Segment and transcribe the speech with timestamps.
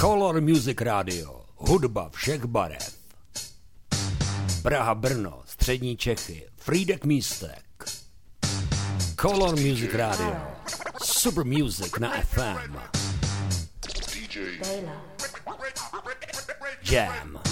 [0.00, 1.40] Color Music Radio.
[1.56, 2.94] Hudba všech barev.
[4.62, 7.84] Praha, Brno, Střední Čechy, Frídek Místek.
[9.20, 10.36] Color Music Radio.
[11.02, 12.78] Super Music na FM.
[16.82, 17.47] Jam.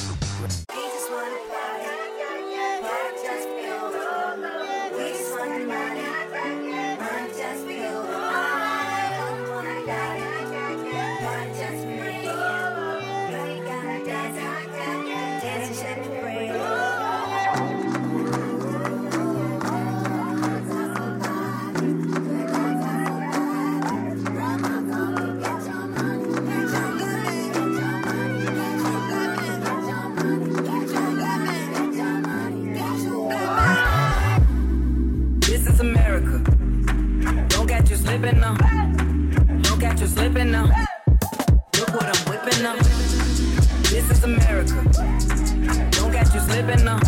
[44.67, 45.91] America.
[45.93, 46.99] Don't catch you slipping now.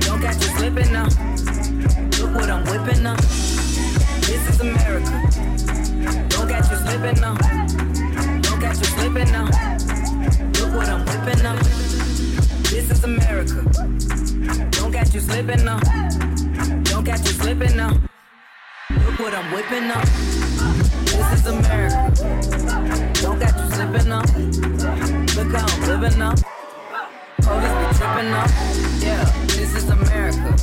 [0.00, 1.08] Don't catch you slipping now.
[2.18, 3.16] Look what I'm whipping now.
[4.26, 5.22] This is America.
[6.28, 7.36] Don't catch you slipping now.
[8.42, 9.44] Don't catch you slipping now.
[10.60, 11.56] Look what I'm whipping now.
[12.70, 13.62] This is America.
[14.70, 15.80] Don't catch you slipping now.
[16.84, 17.92] Don't catch you slipping now.
[18.90, 20.04] Look what I'm whipping up.
[21.04, 22.12] This is America.
[23.20, 24.22] Don't catch you slipping now.
[25.36, 26.34] Look how I'm living now.
[28.22, 28.46] Tripping now.
[29.00, 30.54] Yeah, this is America.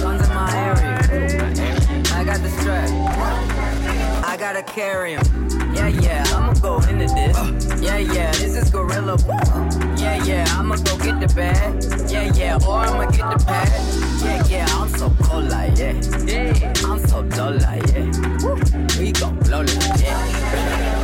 [0.00, 0.96] Guns in my area.
[2.12, 2.88] I got the strap.
[4.24, 5.48] I gotta carry 'em.
[5.74, 7.36] Yeah, yeah, I'ma go into this.
[7.80, 9.16] Yeah, yeah, this is gorilla.
[9.96, 12.10] Yeah, yeah, I'ma go get the bag.
[12.10, 13.68] Yeah, yeah, or I'ma get the pad.
[14.24, 15.92] Yeah, yeah, I'm so cold like yeah.
[16.24, 18.98] Yeah, I'm so dull like yeah.
[18.98, 20.95] We gon' blow like yeah.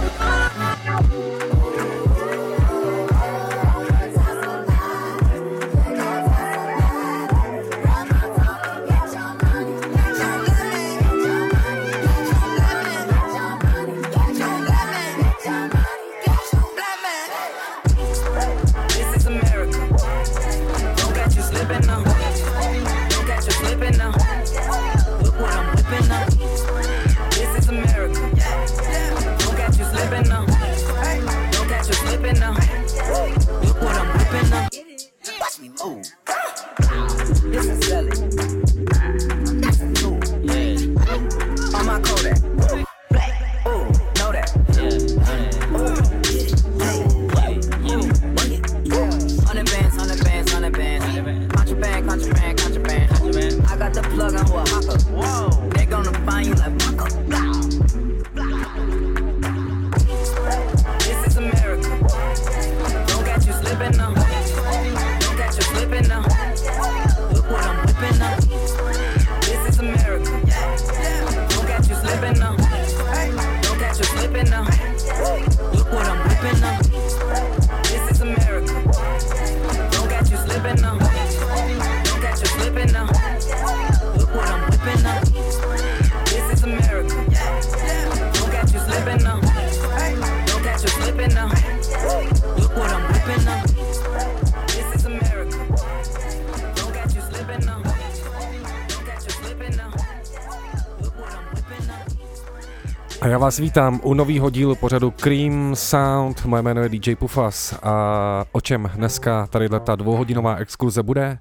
[103.42, 106.44] Vás vítám u nového dílu pořadu Cream Sound.
[106.44, 111.38] Moje jméno je DJ Pufas a o čem dneska tady ta dvouhodinová exkurze bude?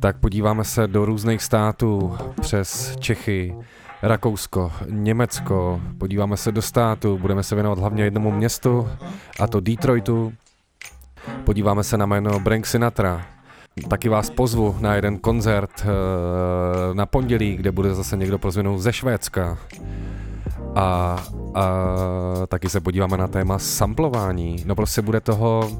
[0.00, 3.54] Tak podíváme se do různých států přes Čechy,
[4.02, 8.88] Rakousko, Německo, podíváme se do státu, budeme se věnovat hlavně jednomu městu,
[9.40, 10.32] a to Detroitu.
[11.44, 13.26] Podíváme se na jméno Brank Sinatra.
[13.88, 18.92] Taky vás pozvu na jeden koncert eh, na pondělí, kde bude zase někdo prozvěnou ze
[18.92, 19.58] Švédska.
[20.74, 21.18] A,
[21.54, 21.66] a
[22.46, 24.56] taky se podíváme na téma samplování.
[24.66, 25.70] No prostě bude toho,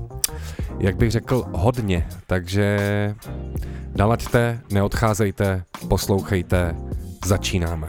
[0.78, 2.08] jak bych řekl, hodně.
[2.26, 2.78] Takže
[3.96, 6.76] nalaďte, neodcházejte, poslouchejte,
[7.24, 7.88] začínáme.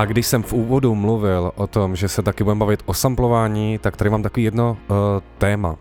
[0.00, 3.78] A když jsem v úvodu mluvil o tom, že se taky budeme bavit o samplování,
[3.78, 4.96] tak tady mám takový jedno uh,
[5.38, 5.76] téma.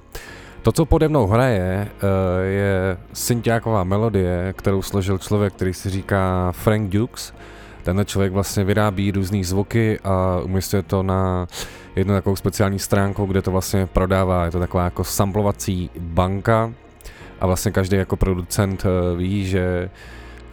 [0.62, 2.10] To, co pode mnou hraje, uh,
[2.44, 7.34] je syntiáková melodie, kterou složil člověk, který si říká Frank Dukes.
[7.84, 11.48] Tenhle člověk vlastně vyrábí různé zvuky a umístuje to na
[11.96, 14.46] jednu takovou speciální stránku, kde to vlastně prodává.
[14.46, 16.74] Je to taková jako samplovací banka
[17.40, 19.90] a vlastně každý jako producent uh, ví, že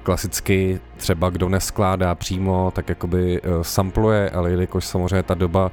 [0.06, 5.72] klasicky třeba kdo neskládá přímo, tak jakoby uh, sampluje, ale jelikož samozřejmě ta doba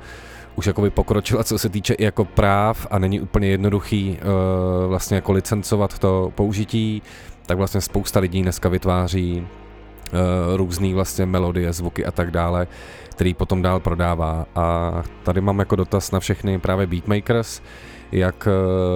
[0.55, 5.15] už jakoby pokročila, co se týče i jako práv a není úplně jednoduchý uh, vlastně
[5.15, 7.01] jako licencovat to použití,
[7.45, 12.67] tak vlastně spousta lidí dneska vytváří uh, různé vlastně melodie, zvuky a tak dále,
[13.09, 14.45] který potom dál prodává.
[14.55, 14.93] A
[15.23, 17.61] tady mám jako dotaz na všechny právě beatmakers,
[18.13, 18.47] jak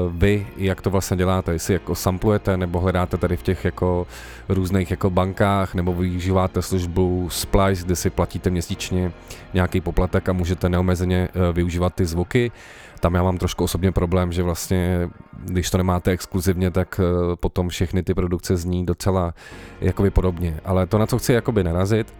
[0.09, 4.07] vy, jak to vlastně děláte, jestli jako samplujete, nebo hledáte tady v těch jako
[4.49, 9.11] různých jako bankách, nebo využíváte službu Splice, kde si platíte měsíčně
[9.53, 12.51] nějaký poplatek a můžete neomezeně využívat ty zvuky.
[12.99, 15.09] Tam já mám trošku osobně problém, že vlastně,
[15.45, 16.99] když to nemáte exkluzivně, tak
[17.39, 19.33] potom všechny ty produkce zní docela
[19.81, 20.59] jakoby podobně.
[20.65, 22.13] Ale to, na co chci jakoby narazit,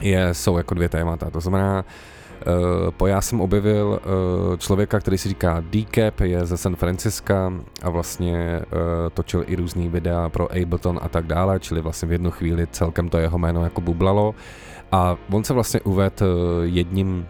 [0.00, 1.30] je, jsou jako dvě témata.
[1.30, 2.21] To znamená, Uh,
[2.90, 7.52] po já jsem objevil uh, člověka, který si říká Decap, je ze San Francisca
[7.82, 8.78] a vlastně uh,
[9.14, 13.08] točil i různý videa pro Ableton a tak dále, čili vlastně v jednu chvíli celkem
[13.08, 14.34] to jeho jméno jako bublalo.
[14.92, 16.26] A on se vlastně uvedl
[16.62, 17.26] jedním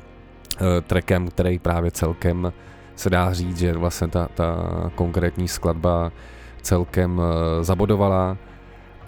[0.86, 2.52] trackem, který právě celkem
[2.96, 4.56] se dá říct, že vlastně ta, ta
[4.94, 6.12] konkrétní skladba
[6.62, 7.20] celkem
[7.60, 8.36] zabodovala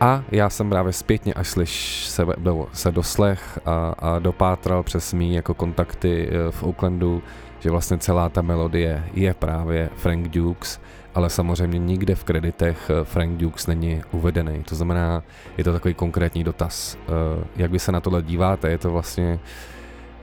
[0.04, 5.12] a já jsem právě zpětně, až slyš se, nebo se doslech a, a dopátral přes
[5.12, 7.23] mý jako kontakty e, v Oaklandu,
[7.61, 10.80] že vlastně celá ta melodie je právě Frank Dukes,
[11.14, 14.62] ale samozřejmě nikde v kreditech e, Frank Dukes není uvedený.
[14.62, 15.23] To znamená,
[15.58, 16.96] je to takový konkrétní dotaz.
[16.96, 18.70] E, jak vy se na tohle díváte?
[18.70, 19.38] Je to vlastně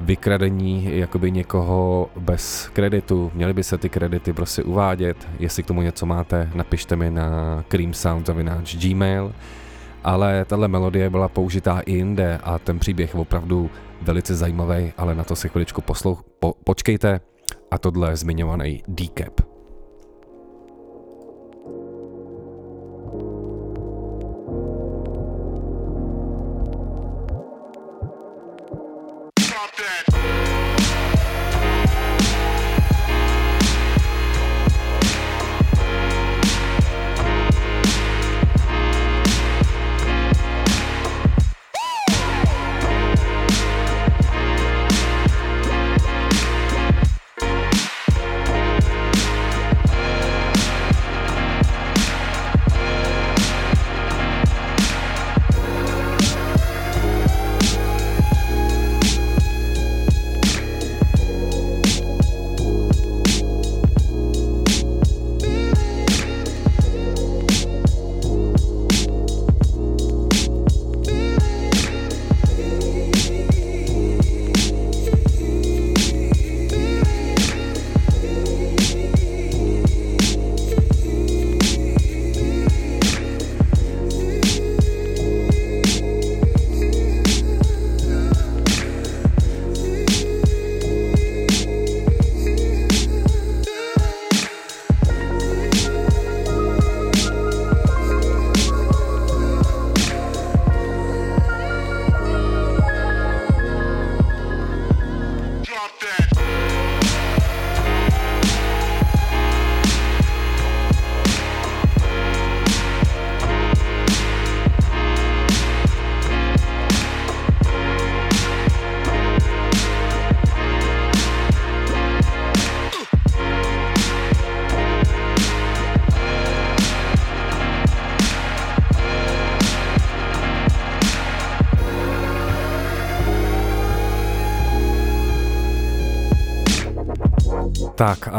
[0.02, 3.32] vykradení jakoby někoho bez kreditu.
[3.34, 5.28] Měly by se ty kredity prostě uvádět.
[5.40, 9.34] Jestli k tomu něco máte, napište mi na creamsound.gmail
[10.04, 13.70] ale tahle melodie byla použitá i jinde a ten příběh je opravdu
[14.02, 17.20] velice zajímavý, ale na to si chviličku poslouch- po- počkejte
[17.72, 19.51] a tohle je zmiňovaný Decap.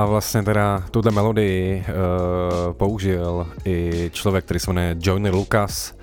[0.03, 5.95] A vlastně teda tuhle melodii uh, použil i člověk, který se jmenuje Johnny Lucas.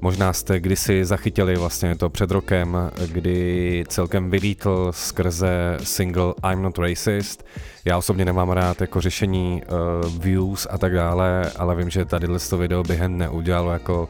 [0.00, 6.78] Možná jste kdysi zachytili vlastně to před rokem, kdy celkem vylítl skrze single I'm Not
[6.78, 7.44] Racist.
[7.84, 12.28] Já osobně nemám rád jako řešení uh, views a tak dále, ale vím, že tady
[12.50, 14.08] to video během neudělalo jako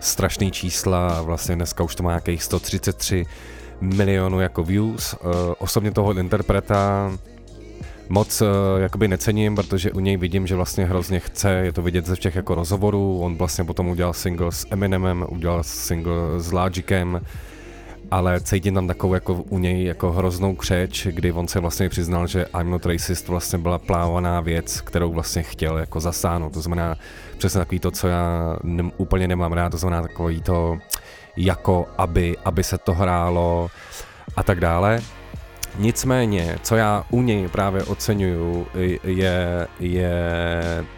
[0.00, 3.26] strašný čísla a vlastně dneska už to má nějakých 133
[3.80, 5.14] milionů jako views.
[5.14, 7.10] Uh, osobně toho interpreta
[8.08, 8.48] moc uh,
[8.80, 12.36] jakoby necením, protože u něj vidím, že vlastně hrozně chce, je to vidět ze všech
[12.36, 17.20] jako rozhovorů, on vlastně potom udělal single s Eminemem, udělal single s Logicem
[18.10, 22.26] ale cítím tam takovou jako u něj jako hroznou křeč, kdy on se vlastně přiznal,
[22.26, 26.52] že I'm not racist vlastně byla plánovaná věc, kterou vlastně chtěl jako zasáhnout.
[26.52, 26.96] To znamená
[27.38, 30.78] přesně takový to, co já ne, úplně nemám rád, to znamená takový to,
[31.36, 33.68] jako aby, aby se to hrálo
[34.36, 35.00] a tak dále.
[35.78, 38.66] Nicméně, co já u něj právě oceňuju,
[39.04, 40.14] je, je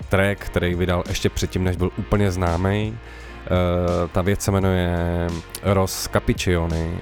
[0.09, 2.99] track, který vydal ještě předtím, než byl úplně známý.
[3.50, 4.97] Uh, ta věc se jmenuje
[5.62, 6.99] Ross Capiccioni.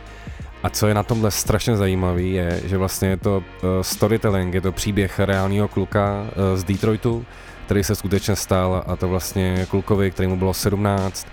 [0.63, 3.43] A co je na tomhle strašně zajímavý, je, že vlastně je to uh,
[3.83, 7.25] storytelling, je to příběh reálního kluka uh, z Detroitu,
[7.65, 11.27] který se skutečně stal a to vlastně klukovi, který mu bylo 17,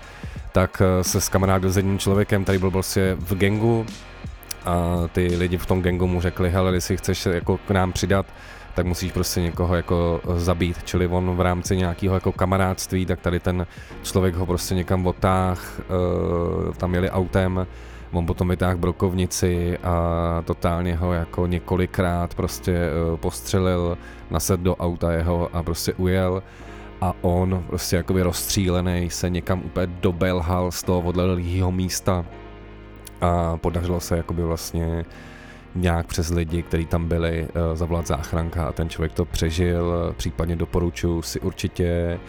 [0.52, 3.86] tak se s kamarádil s jedním člověkem, který byl vlastně v gengu
[4.66, 8.26] a ty lidi v tom gangu mu řekli, hele, jestli chceš jako k nám přidat,
[8.74, 13.40] tak musíš prostě někoho jako zabít, čili on v rámci nějakého jako kamarádství, tak tady
[13.40, 13.68] ten
[14.04, 15.82] člověk ho prostě někam otáh,
[16.68, 17.68] uh, tam jeli autem,
[18.12, 23.98] on potom vytáhl brokovnici a totálně ho jako několikrát prostě uh, postřelil,
[24.32, 26.44] nased do auta jeho a prostě ujel.
[27.02, 32.26] A on prostě jakoby rozstřílený se někam úplně dobelhal z toho odlehlého místa
[33.22, 35.06] a podařilo se jakoby vlastně
[35.76, 40.56] nějak přes lidi, kteří tam byli, uh, zavolat záchranka a ten člověk to přežil, případně
[40.56, 42.20] doporučuji si určitě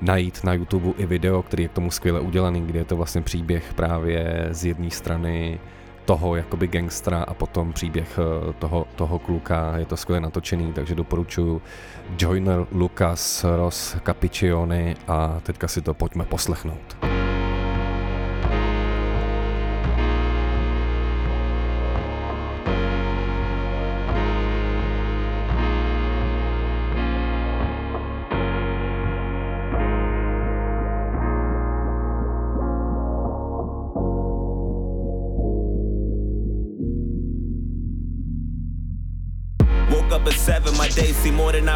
[0.00, 3.20] najít na YouTube i video, který je k tomu skvěle udělaný, kde je to vlastně
[3.20, 5.60] příběh právě z jedné strany
[6.04, 10.94] toho jakoby gangstra a potom příběh eh, toho, toho kluka, je to skvěle natočený, takže
[10.94, 11.62] doporučuji
[12.18, 17.13] Joyner Lucas Ross Capiccioni a teďka si to pojďme poslechnout.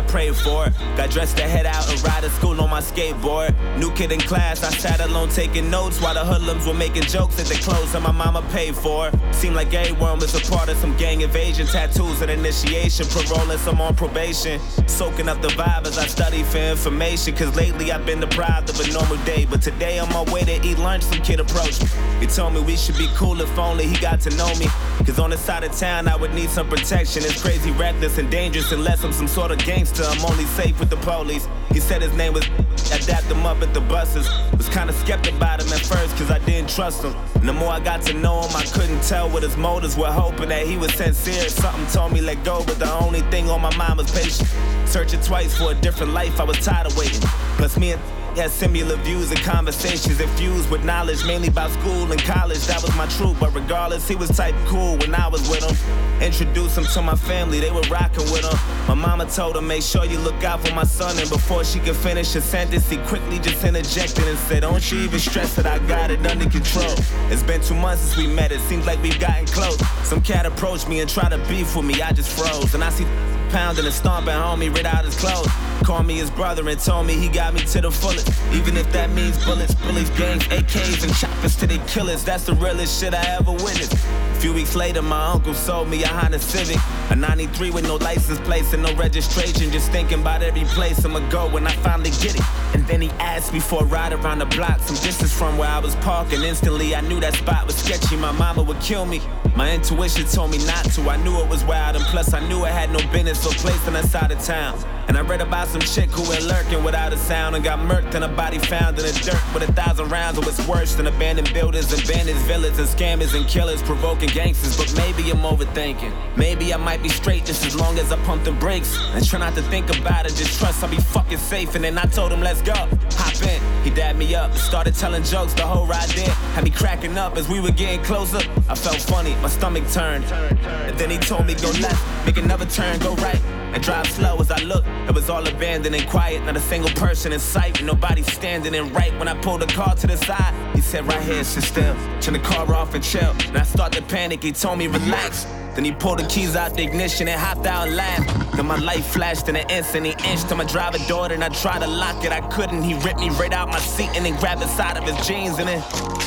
[0.09, 0.67] Prayed for.
[0.67, 0.73] it.
[0.97, 3.55] Got dressed to head out and ride to school on my skateboard.
[3.79, 7.39] New kid in class, I sat alone taking notes while the hoodlums were making jokes
[7.39, 9.11] at the clothes that my mama paid for.
[9.33, 13.61] Seemed like everyone was a part of some gang invasion, tattoos and initiation, parole and
[13.61, 14.61] some on probation.
[14.87, 18.81] Soaking up the vibe as I study for information, cause lately I've been deprived of
[18.81, 19.45] a normal day.
[19.45, 21.89] But today on my way to eat lunch, some kid approached me.
[22.21, 24.67] He told me we should be cool if only he got to know me.
[25.05, 27.23] Cause on the side of town, I would need some protection.
[27.25, 29.98] It's crazy, reckless, and dangerous unless I'm some sort of gangster.
[30.07, 31.49] I'm only safe with the police.
[31.73, 32.45] He said his name was.
[32.91, 34.29] I dapped him up at the buses.
[34.57, 37.15] Was kinda skeptic about him at first, cause I didn't trust him.
[37.35, 40.07] And the more I got to know him, I couldn't tell what his motives were,
[40.11, 41.49] hoping that he was sincere.
[41.49, 44.51] Something told me let go, but the only thing on my mind was patience.
[44.87, 47.21] Searching twice for a different life, I was tired of waiting.
[47.57, 48.03] Plus, me and
[48.39, 52.65] had similar views and conversations infused with knowledge, mainly about school and college.
[52.67, 56.23] That was my truth, but regardless, he was type cool when I was with him.
[56.23, 58.57] Introduced him to my family, they were rocking with him.
[58.87, 61.19] My mama told him, make sure you look out for my son.
[61.19, 65.01] And before she could finish a sentence, he quickly just interjected and said, Don't you
[65.01, 66.95] even stress that I got it under control.
[67.31, 69.79] It's been two months since we met, it seems like we've gotten close.
[70.07, 72.75] Some cat approached me and tried to beef with me, I just froze.
[72.75, 73.05] And I see
[73.51, 75.49] pounding and stomping, homie, rid out his clothes.
[75.85, 78.29] Called me his brother and told me he got me to the fullest.
[78.53, 82.25] Even if that means bullets, bullies, gangs, AKs, and choppers to the killers.
[82.25, 83.95] That's the realest shit I ever witnessed.
[83.95, 86.79] A few weeks later, my uncle sold me a Honda Civic.
[87.11, 89.71] A 93 with no license plates and no registration.
[89.71, 92.43] Just thinking about every place I'ma go when I finally get it.
[92.79, 95.69] And then he asked me for a ride around the block, some distance from where
[95.69, 96.45] I was parking.
[96.45, 98.15] Instantly, I knew that spot was sketchy.
[98.15, 99.21] My mama would kill me.
[99.57, 101.11] My intuition told me not to.
[101.11, 103.85] I knew it was wild, and plus, I knew I had no business or place
[103.89, 104.79] on that side of town.
[105.09, 108.15] And I read about some chick who went lurking without a sound and got murked
[108.15, 110.37] and a body found in the dirt with a thousand rounds.
[110.37, 114.77] It was worse than abandoned buildings, abandoned villas, and scammers and killers provoking gangsters.
[114.77, 116.13] But maybe I'm overthinking.
[116.37, 119.41] Maybe I might be straight just as long as I pump the brakes and try
[119.41, 120.35] not to think about it.
[120.35, 121.75] Just trust I'll be fucking safe.
[121.75, 123.63] And then I told him, let's Hop in.
[123.83, 126.29] He dabbed me up, started telling jokes the whole ride there.
[126.55, 128.39] Had me cracking up as we were getting closer.
[128.69, 130.25] I felt funny, my stomach turned.
[130.25, 133.41] And then he told me go left, make another turn, go right
[133.73, 134.85] and drive slow as I look.
[135.09, 138.75] It was all abandoned and quiet, not a single person in sight, nobody standing.
[138.75, 141.65] And right when I pulled the car to the side, he said, Right here, sit
[141.65, 141.95] still.
[142.21, 143.35] Turn the car off and chill.
[143.47, 145.47] And I started to panic, he told me, Relax.
[145.79, 148.57] Then he pulled the keys out the ignition and hopped out and laughed.
[148.57, 150.07] Then my light flashed in an instant.
[150.07, 152.33] He inched to my driver door, and I tried to lock it.
[152.33, 152.83] I couldn't.
[152.83, 155.57] He ripped me right out my seat and then grabbed the side of his jeans
[155.61, 155.81] and then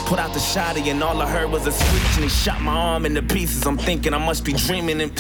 [0.05, 0.89] put out the shotty.
[0.89, 3.65] And all I heard was a screech, and he shot my arm into pieces.
[3.65, 5.01] I'm thinking I must be dreaming.
[5.01, 5.11] And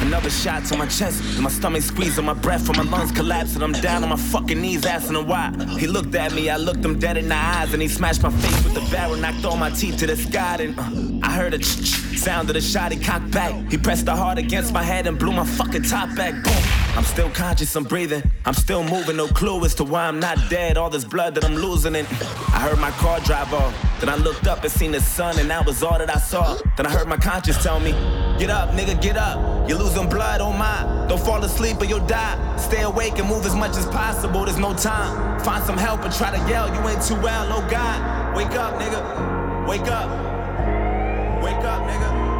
[0.00, 3.56] another shot to my chest, and my stomach squeezing my breath, and my lungs collapsed
[3.56, 5.52] and I'm down on my fucking knees, asking him why.
[5.78, 8.30] He looked at me, I looked him dead in the eyes, and he smashed my
[8.30, 10.58] face with the barrel, knocked all my teeth to the sky.
[10.60, 12.92] And uh, I heard a ch ch sound of the shot.
[12.92, 13.71] He cocked back.
[13.72, 16.34] He pressed the heart against my head and blew my fucking top back.
[16.44, 16.52] Boom.
[16.94, 18.22] I'm still conscious, I'm breathing.
[18.44, 20.76] I'm still moving, no clue as to why I'm not dead.
[20.76, 22.06] All this blood that I'm losing, and
[22.52, 23.74] I heard my car drive off.
[23.98, 26.58] Then I looked up and seen the sun, and that was all that I saw.
[26.76, 27.92] Then I heard my conscience tell me,
[28.38, 29.66] Get up, nigga, get up.
[29.66, 31.06] You're losing blood, oh my.
[31.08, 32.56] Don't fall asleep or you'll die.
[32.58, 35.40] Stay awake and move as much as possible, there's no time.
[35.40, 38.36] Find some help and try to yell, you ain't too well, oh God.
[38.36, 39.66] Wake up, nigga.
[39.66, 40.10] Wake up.
[41.42, 42.31] Wake up, nigga.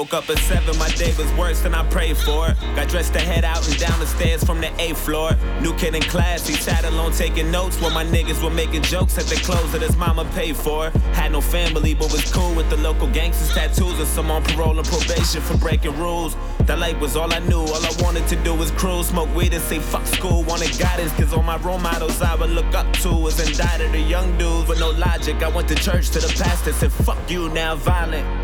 [0.00, 2.54] Woke up at seven, my day was worse than I prayed for.
[2.74, 5.36] Got dressed to head out and down the stairs from the eighth floor.
[5.60, 9.18] New kid in class, he sat alone taking notes while my niggas were making jokes
[9.18, 10.88] at the clothes that his mama paid for.
[11.12, 14.78] Had no family, but was cool with the local gangsters, tattoos, and some on parole
[14.78, 16.34] and probation for breaking rules.
[16.60, 19.52] That life was all I knew, all I wanted to do was cruise, smoke weed,
[19.52, 20.44] and say fuck school.
[20.44, 24.00] Wanted guidance, cause all my role models I would look up to was indicted the
[24.00, 25.42] young dudes with no logic.
[25.42, 28.39] I went to church to the pastor, said fuck you, now violent.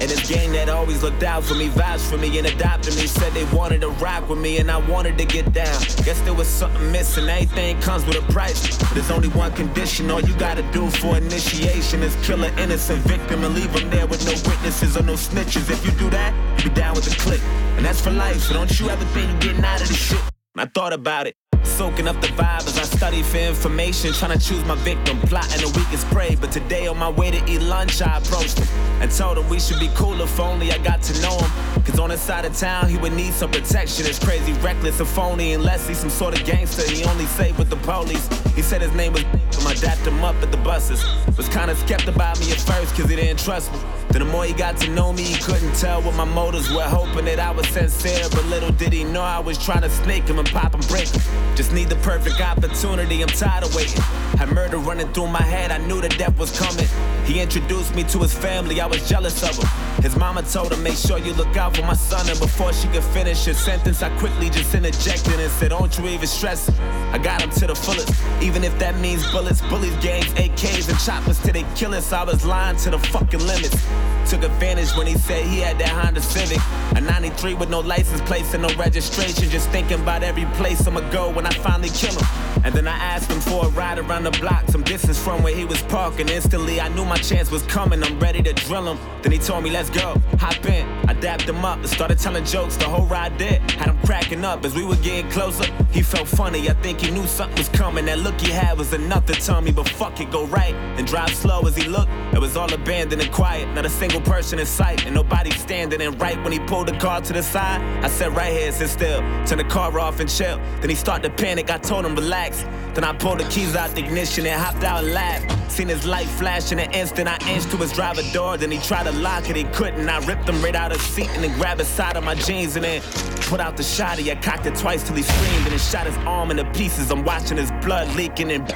[0.00, 3.06] And this gang that always looked out for me, vouched for me, and adopted me.
[3.06, 5.80] Said they wanted to rock with me, and I wanted to get down.
[6.04, 7.28] Guess there was something missing.
[7.28, 8.76] Everything comes with a price.
[8.92, 10.10] There's only one condition.
[10.10, 14.06] All you gotta do for initiation is kill an innocent victim and leave them there
[14.06, 15.70] with no witnesses or no snitches.
[15.70, 17.40] If you do that, you be down with the click.
[17.76, 18.40] And that's for life.
[18.40, 20.20] So don't you ever think you're getting out of this shit.
[20.54, 21.36] And I thought about it.
[21.66, 25.60] Soaking up the vibe as I study for information, trying to choose my victim, plotting
[25.60, 26.34] the weakest prey.
[26.34, 28.68] But today on my way to eat lunch, I approached him
[29.02, 31.50] and told him we should be cool if only I got to know him.
[31.84, 34.06] Cause on his side of town, he would need some protection.
[34.06, 36.82] It's crazy, reckless, and phony, unless he's some sort of gangster.
[36.90, 38.26] He only saved with the police.
[38.54, 41.04] He said his name was, so I dapped him up at the buses.
[41.36, 43.78] Was kinda skeptical about me at first, cause he didn't trust me.
[44.08, 46.82] Then the more he got to know me, he couldn't tell what my motives were,
[46.82, 48.26] hoping that I was sincere.
[48.30, 51.08] But little did he know I was trying to snake him and pop and break
[51.08, 51.20] him.
[51.56, 54.02] Just need the perfect opportunity, I'm tired of waiting.
[54.36, 56.86] Had murder running through my head, I knew the death was coming.
[57.24, 60.02] He introduced me to his family, I was jealous of him.
[60.02, 62.28] His mama told him, make sure you look out for my son.
[62.28, 66.06] And before she could finish his sentence, I quickly just interjected and said, don't you
[66.08, 66.68] even stress.
[67.10, 70.98] I got him to the fullest, even if that means bullets, bullies, gangs, AKs, and
[70.98, 72.12] choppers till they kill us.
[72.12, 73.82] I was lying to the fucking limits.
[74.26, 76.58] Took advantage when he said he had that Honda Civic.
[76.96, 79.48] A 93 with no license plates and no registration.
[79.48, 82.26] Just thinking about every place I'ma go when I finally kill him.
[82.64, 85.54] And then I asked him for a ride around the block, some distance from where
[85.54, 86.28] he was parking.
[86.28, 88.02] Instantly, I knew my chance was coming.
[88.02, 88.98] I'm ready to drill him.
[89.22, 90.20] Then he told me, let's go.
[90.40, 90.84] Hop in.
[91.08, 92.76] I dapped him up and started telling jokes.
[92.76, 93.60] The whole ride did.
[93.70, 95.72] Had him cracking up as we were getting closer.
[95.92, 96.68] He felt funny.
[96.68, 98.06] I think he knew something was coming.
[98.06, 100.74] That look he had was enough to tell me, but fuck it, go right.
[100.98, 102.10] And drive slow as he looked.
[102.32, 103.68] It was all abandoned and quiet.
[103.74, 105.04] Not a single person in sight.
[105.06, 106.00] And nobody standing.
[106.00, 108.88] And right when he pulled the car to the side, I said, right here, sit
[108.88, 109.20] still.
[109.46, 110.58] Turn the car off and chill.
[110.80, 111.70] Then he started to panic.
[111.70, 112.64] I told him, relax.
[112.94, 115.70] Then I pulled the keys out the ignition and hopped out and laughed.
[115.70, 117.28] Seen his light flash in an instant.
[117.28, 118.56] I inched to his driver door.
[118.56, 119.56] Then he tried to lock it.
[119.56, 120.08] He couldn't.
[120.08, 122.76] I ripped him right out of seat and then grabbed the side of my jeans
[122.76, 123.02] and then
[123.42, 124.30] put out the shotty.
[124.30, 127.10] I cocked it twice till he screamed and then shot his arm into pieces.
[127.10, 128.66] I'm watching his blood leaking and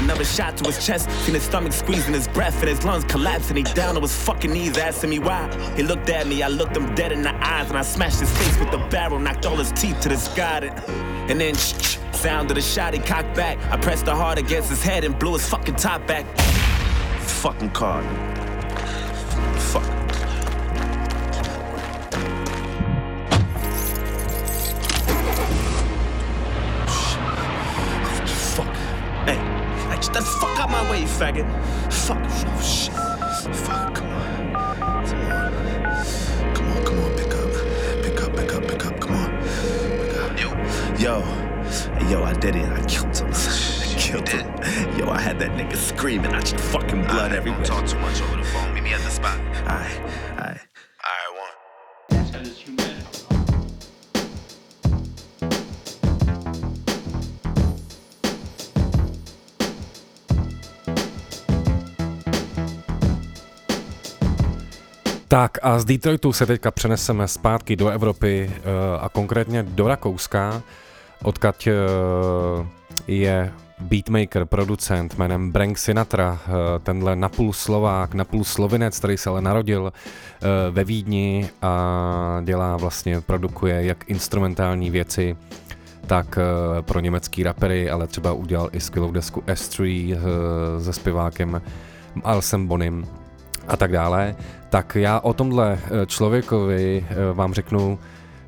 [0.00, 1.10] another shot to his chest.
[1.24, 3.56] Seen his stomach squeezing his breath and his lungs collapsing.
[3.56, 5.48] He down on his fucking knees asking me why.
[5.76, 6.42] He looked at me.
[6.42, 9.18] I looked him dead in the eyes and I smashed his face with the barrel.
[9.18, 10.58] Knocked all his teeth to the sky.
[10.58, 12.94] And, and then shh, sound of the shot.
[12.94, 13.58] He cocked back.
[13.70, 16.26] I pressed the hard against his head and blew his fucking top back.
[17.20, 18.02] Fucking car.
[30.00, 31.46] Get the fuck out my way, faggot.
[31.92, 32.18] Fuck.
[32.22, 32.94] Oh, shit.
[33.54, 34.74] Fuck, come on.
[35.06, 35.54] Come on.
[36.54, 37.52] Come on, come on, pick up.
[38.02, 39.30] Pick up, pick up, pick up, come on.
[40.00, 40.40] Pick up.
[40.40, 40.50] Yo.
[40.98, 41.20] Yo.
[41.98, 42.68] Hey, yo, I did it.
[42.68, 43.30] I killed him.
[43.32, 44.98] I killed him.
[44.98, 46.32] Yo, I had that nigga screaming.
[46.32, 47.62] I just fucking blood everywhere.
[47.64, 48.74] Don't talk too much over the phone.
[48.74, 49.38] Meet me at the spot.
[49.66, 50.00] Alright.
[50.32, 50.60] Alright,
[65.30, 68.62] Tak a z Detroitu se teďka přeneseme zpátky do Evropy uh,
[69.04, 70.62] a konkrétně do Rakouska,
[71.22, 72.66] odkud uh,
[73.06, 79.42] je beatmaker, producent jménem Brank Sinatra, uh, tenhle napůl Slovák, napůl Slovinec, který se ale
[79.42, 79.92] narodil
[80.70, 85.36] ve Vídni a dělá vlastně, produkuje jak instrumentální věci,
[86.06, 86.38] tak
[86.80, 90.22] pro německý rapery, ale třeba udělal i skvělou desku S3 uh,
[90.82, 91.62] se zpěvákem
[92.24, 93.19] Alsem Bonim
[93.70, 94.36] a tak dále,
[94.70, 97.98] tak já o tomhle eh, člověkovi eh, vám řeknu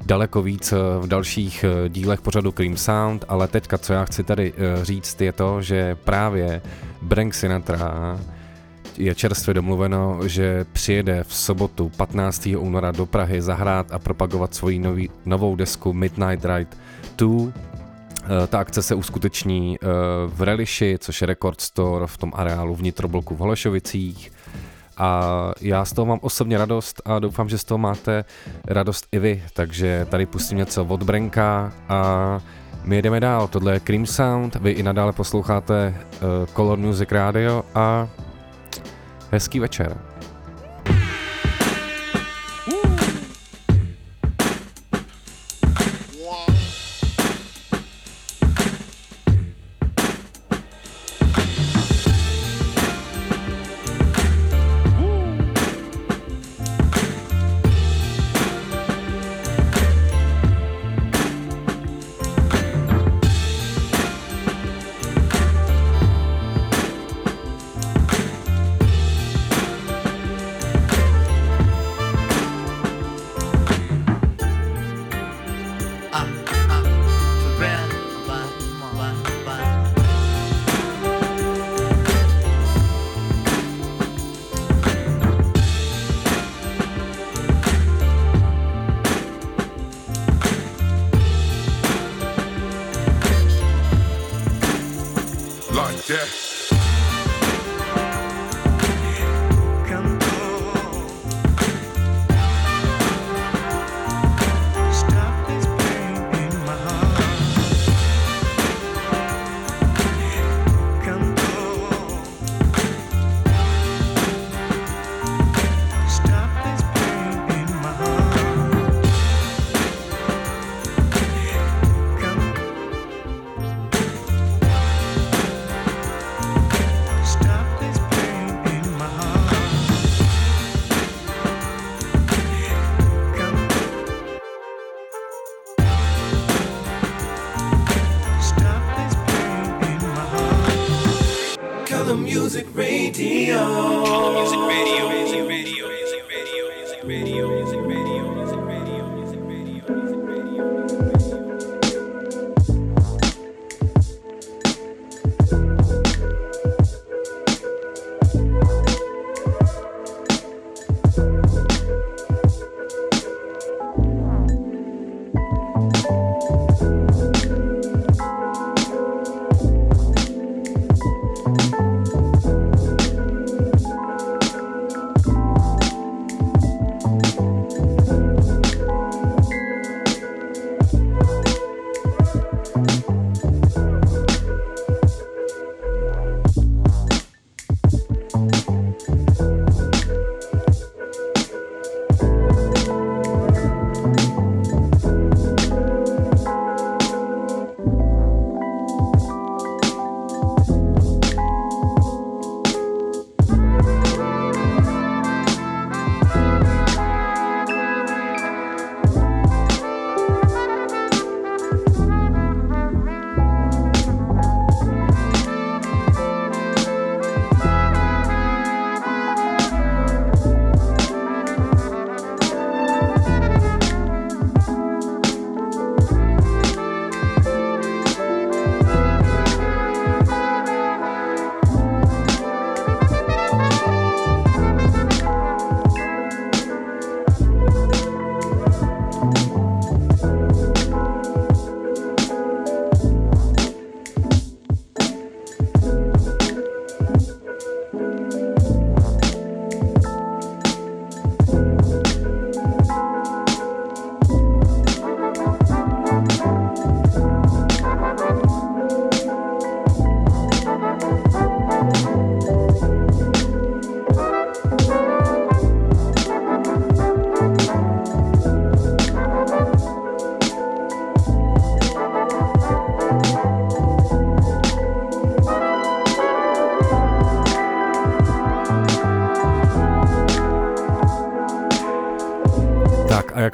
[0.06, 4.52] daleko víc eh, v dalších dílech pořadu Cream Sound, ale teďka, co já chci tady
[4.82, 6.62] říct, je to, že právě
[7.02, 8.18] Brank Sinatra
[8.98, 12.48] je čerstvě domluveno, že přijede v sobotu 15.
[12.58, 16.76] února do Prahy zahrát a propagovat svoji nový, novou desku Midnight Ride
[17.16, 17.52] 2.
[18.48, 19.78] Ta akce se uskuteční
[20.26, 24.32] v Reliši, což je Record Store v tom areálu vnitrobloku v Holešovicích.
[25.02, 28.24] A já z toho mám osobně radost a doufám, že z toho máte
[28.66, 29.42] radost i vy.
[29.54, 32.40] Takže tady pustím něco od Brenka a
[32.84, 33.48] my jedeme dál.
[33.48, 38.08] Tohle je Cream Sound, vy i nadále posloucháte uh, Color Music Radio a
[39.30, 40.11] hezký večer.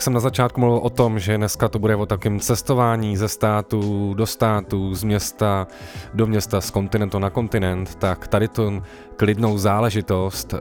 [0.08, 4.14] Jsem na začátku mluvil o tom, že dneska to bude o takém cestování ze státu
[4.14, 5.66] do státu, z města
[6.14, 8.82] do města, z kontinentu na kontinent, tak tady tu
[9.16, 10.58] klidnou záležitost uh,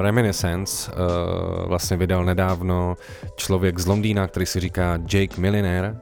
[0.00, 2.96] Reminiscence uh, vlastně vydal nedávno
[3.36, 5.96] člověk z Londýna, který si říká Jake Millionaire.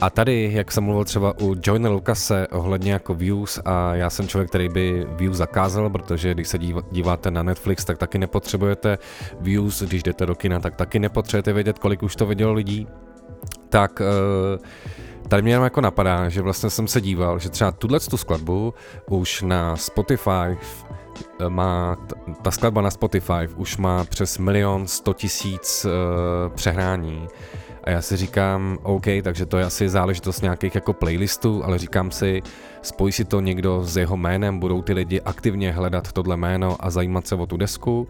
[0.00, 4.28] A tady, jak jsem mluvil třeba u Joyna Lucase ohledně jako views a já jsem
[4.28, 6.58] člověk, který by views zakázal, protože když se
[6.90, 8.98] díváte na Netflix, tak taky nepotřebujete
[9.40, 12.86] views, když jdete do kina, tak taky nepotřebujete vědět, kolik už to vidělo lidí.
[13.68, 14.66] Tak uh,
[15.28, 18.74] Tady mě jenom jako napadá, že vlastně jsem se díval, že třeba tuhle tu skladbu
[19.10, 20.30] už na Spotify
[21.40, 21.96] eh, má,
[22.42, 27.28] ta skladba na Spotify už má přes milion sto tisíc uh, přehrání.
[27.84, 32.10] A já si říkám, OK, takže to je asi záležitost nějakých jako playlistů, ale říkám
[32.10, 32.42] si,
[32.82, 36.90] spojí si to někdo s jeho jménem, budou ty lidi aktivně hledat tohle jméno a
[36.90, 38.08] zajímat se o tu desku.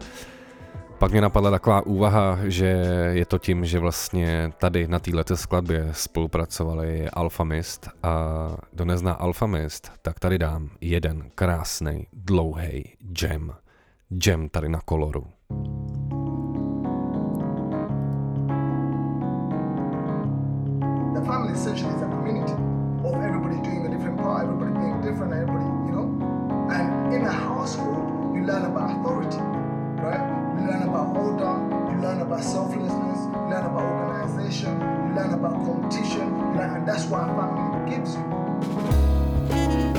[0.97, 2.67] Pak mě napadla taková úvaha, že
[3.11, 9.91] je to tím, že vlastně tady na této skladbě spolupracovali Alphamist a kdo nezná Alphamist,
[10.01, 12.83] tak tady dám jeden krásný, dlouhý
[13.21, 13.55] jam.
[14.27, 15.23] Jam tady na koloru.
[21.21, 22.53] Family essentially is a community
[23.07, 26.07] of everybody doing a different part, everybody being different, everybody, you know.
[26.71, 29.37] And in a household, you learn about authority,
[30.01, 30.23] right?
[30.59, 31.53] You learn about order,
[31.93, 37.05] you learn about selflessness, you learn about organization, you learn about competition, learn, and that's
[37.05, 39.94] what a family gives you.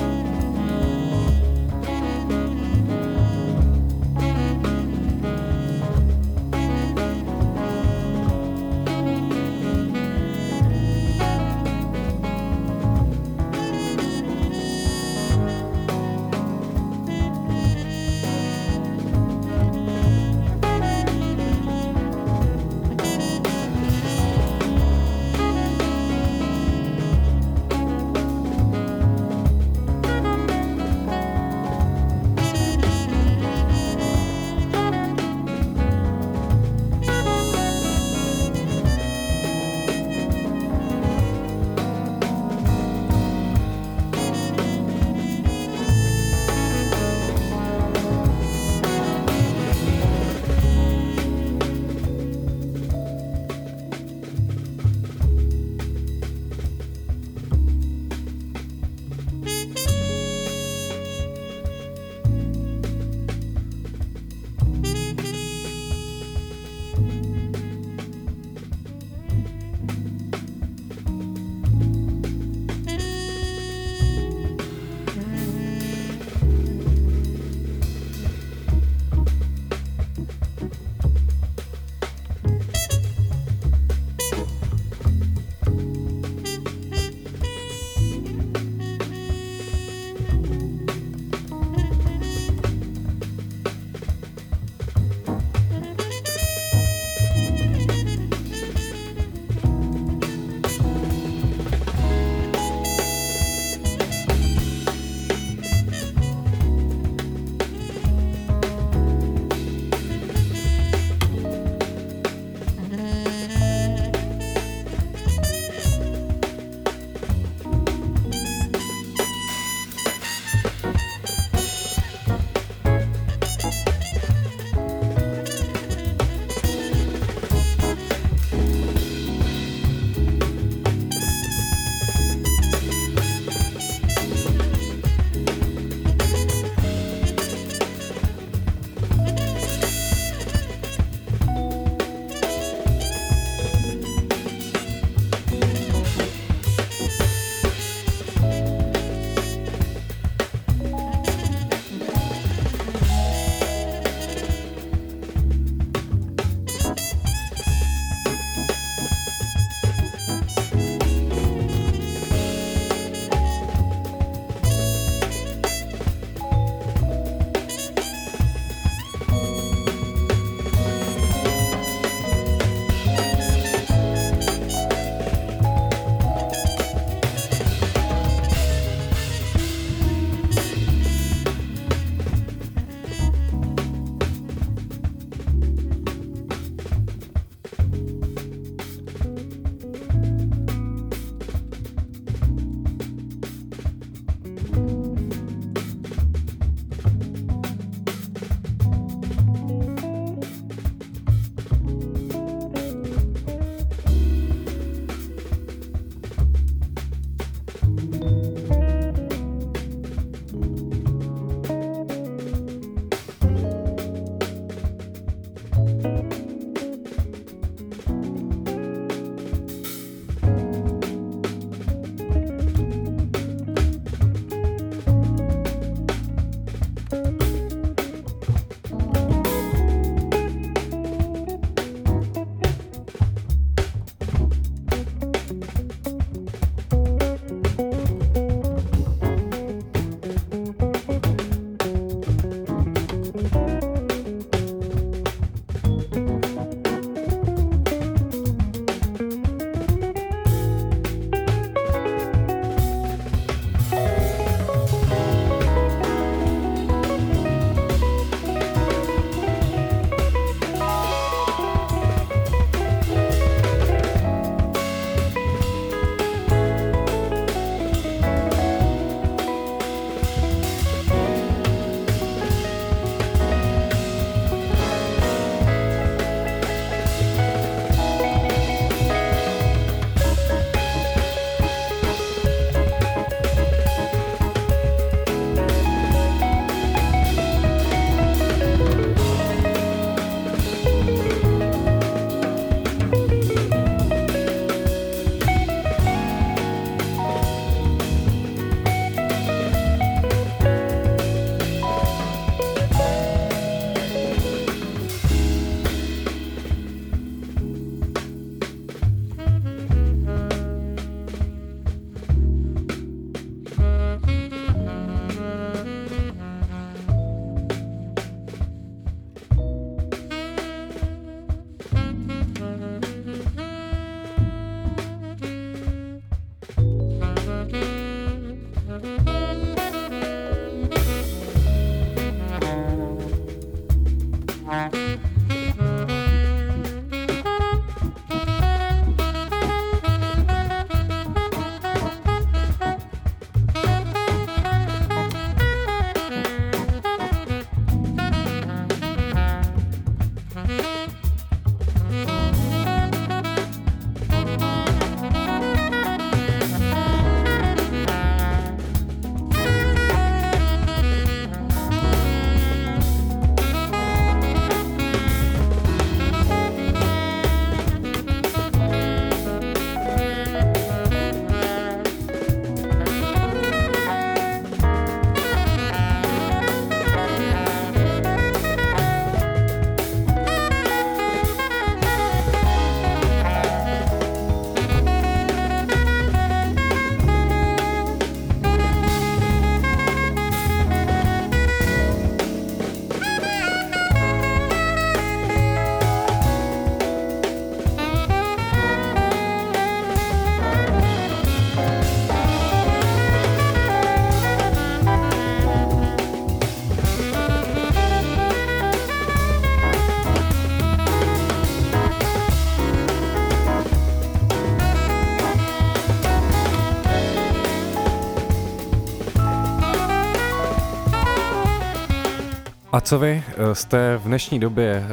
[423.07, 423.43] Co vy?
[423.49, 425.07] Eh, jste v dnešní době uh,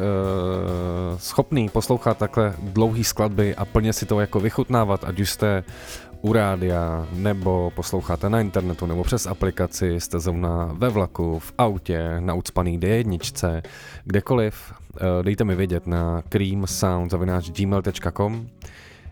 [1.18, 5.64] schopný poslouchat takhle dlouhý skladby a plně si to jako vychutnávat, ať už jste
[6.22, 12.16] u rádia, nebo posloucháte na internetu, nebo přes aplikaci, jste zrovna ve vlaku, v autě,
[12.20, 13.62] na ucpaný D1,
[14.04, 14.80] kdekoliv, uh,
[15.22, 18.48] dejte mi vědět na creamsound.gmail.com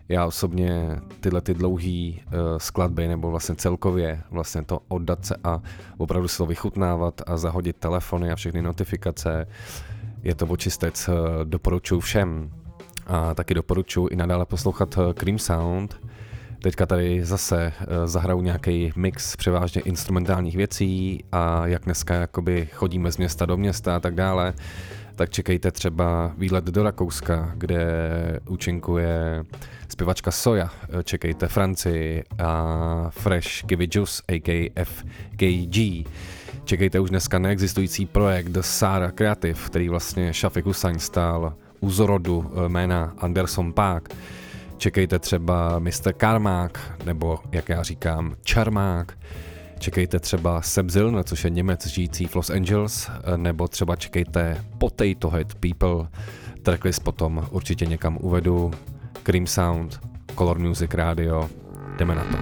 [0.08, 2.20] já osobně tyhle ty dlouhé uh,
[2.58, 5.62] skladby nebo vlastně celkově vlastně to oddat se a
[5.98, 9.46] opravdu si to vychutnávat a zahodit telefony a všechny notifikace,
[10.22, 12.50] je to očistec, uh, doporučuji všem.
[13.06, 16.00] A taky doporučuji i nadále poslouchat uh, Cream Sound.
[16.62, 17.72] Teďka tady zase
[18.04, 23.96] zahraju nějaký mix převážně instrumentálních věcí a jak dneska jakoby chodíme z města do města
[23.96, 24.54] a tak dále,
[25.16, 27.86] tak čekejte třeba výlet do Rakouska, kde
[28.48, 29.44] účinkuje
[29.88, 30.70] zpěvačka Soja,
[31.04, 34.84] čekejte Francii a Fresh Give Juice, a.k.a.
[34.84, 36.08] FKG.
[36.64, 43.14] Čekejte už dneska neexistující projekt Sara Creative, který vlastně Shafik Hussain stál u zrodu jména
[43.18, 44.14] Anderson Park.
[44.76, 46.12] Čekejte třeba Mr.
[46.16, 49.18] Karmák, nebo jak já říkám, Čarmák.
[49.82, 55.30] Čekejte třeba Seb Zilner, což je Němec žijící v Los Angeles, nebo třeba čekejte Potato
[55.30, 56.08] Head People.
[56.62, 58.70] Tracklist potom určitě někam uvedu.
[59.22, 60.00] Cream Sound,
[60.38, 61.50] Color Music Radio,
[61.98, 62.36] jdeme na to.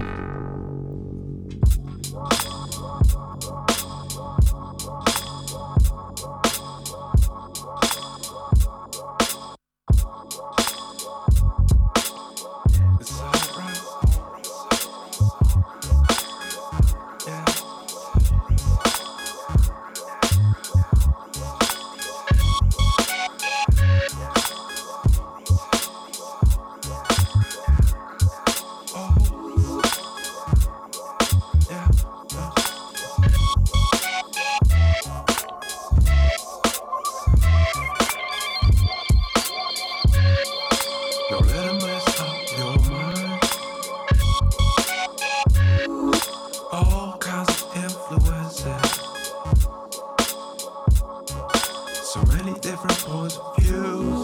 [52.33, 54.21] many different points of views.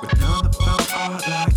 [0.00, 1.49] But none of them are like.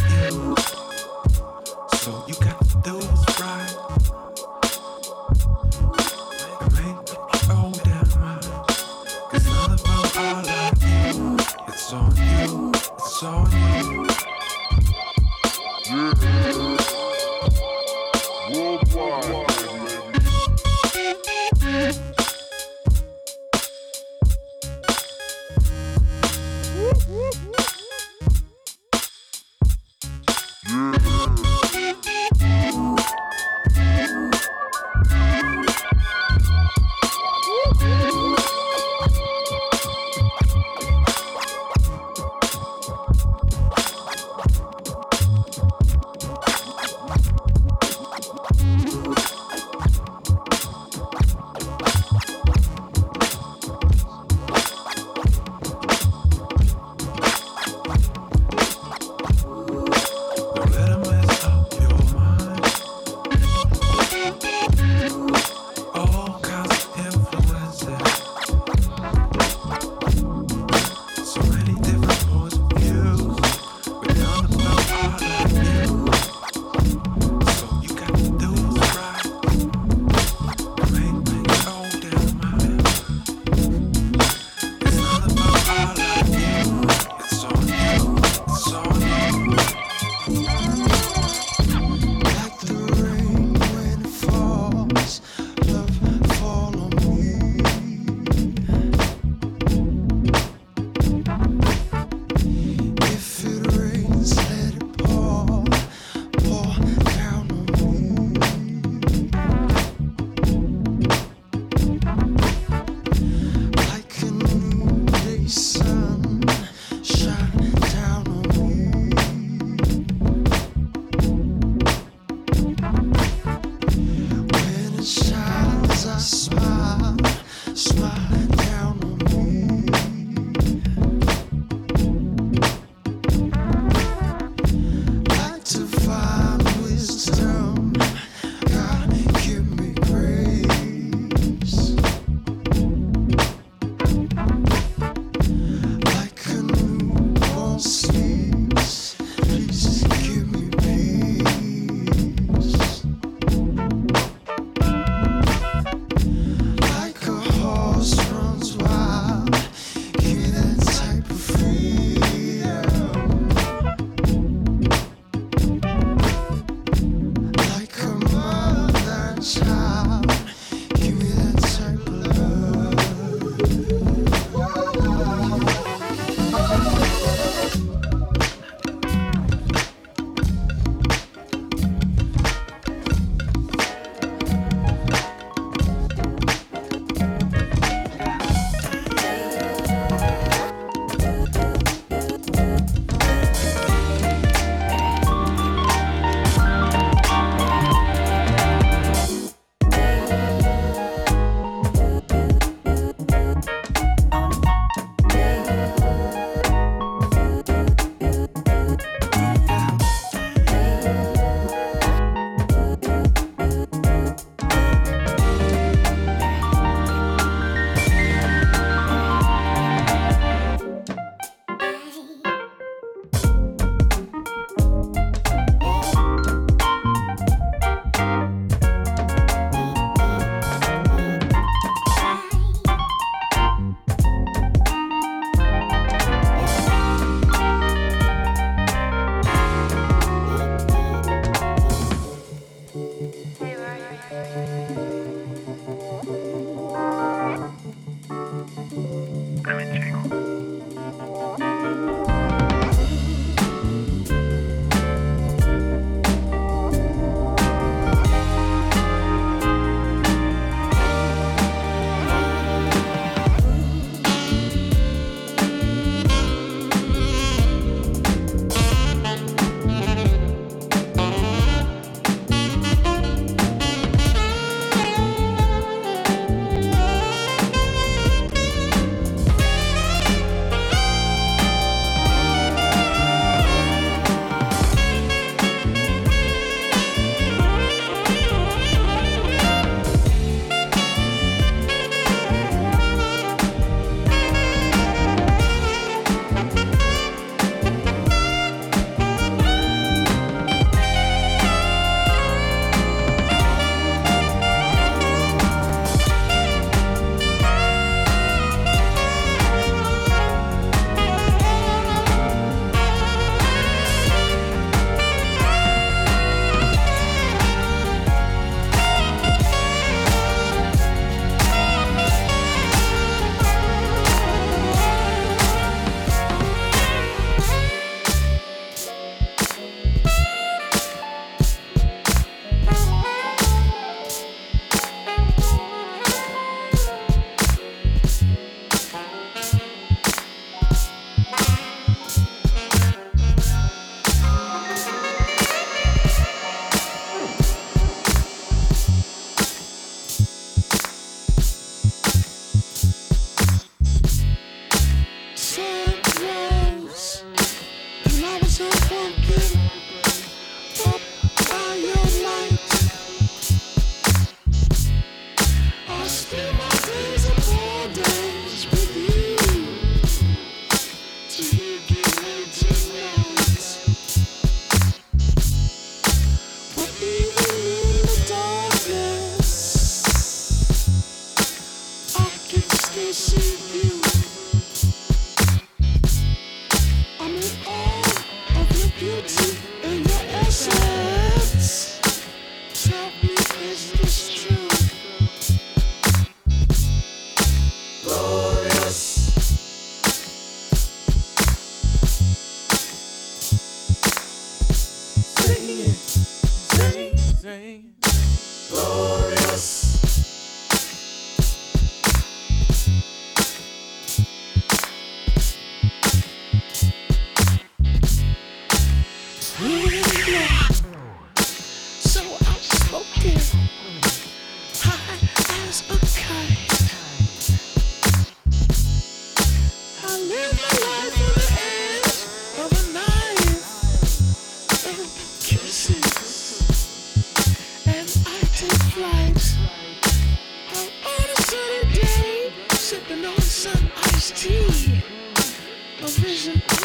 [446.40, 447.03] When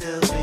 [0.00, 0.39] still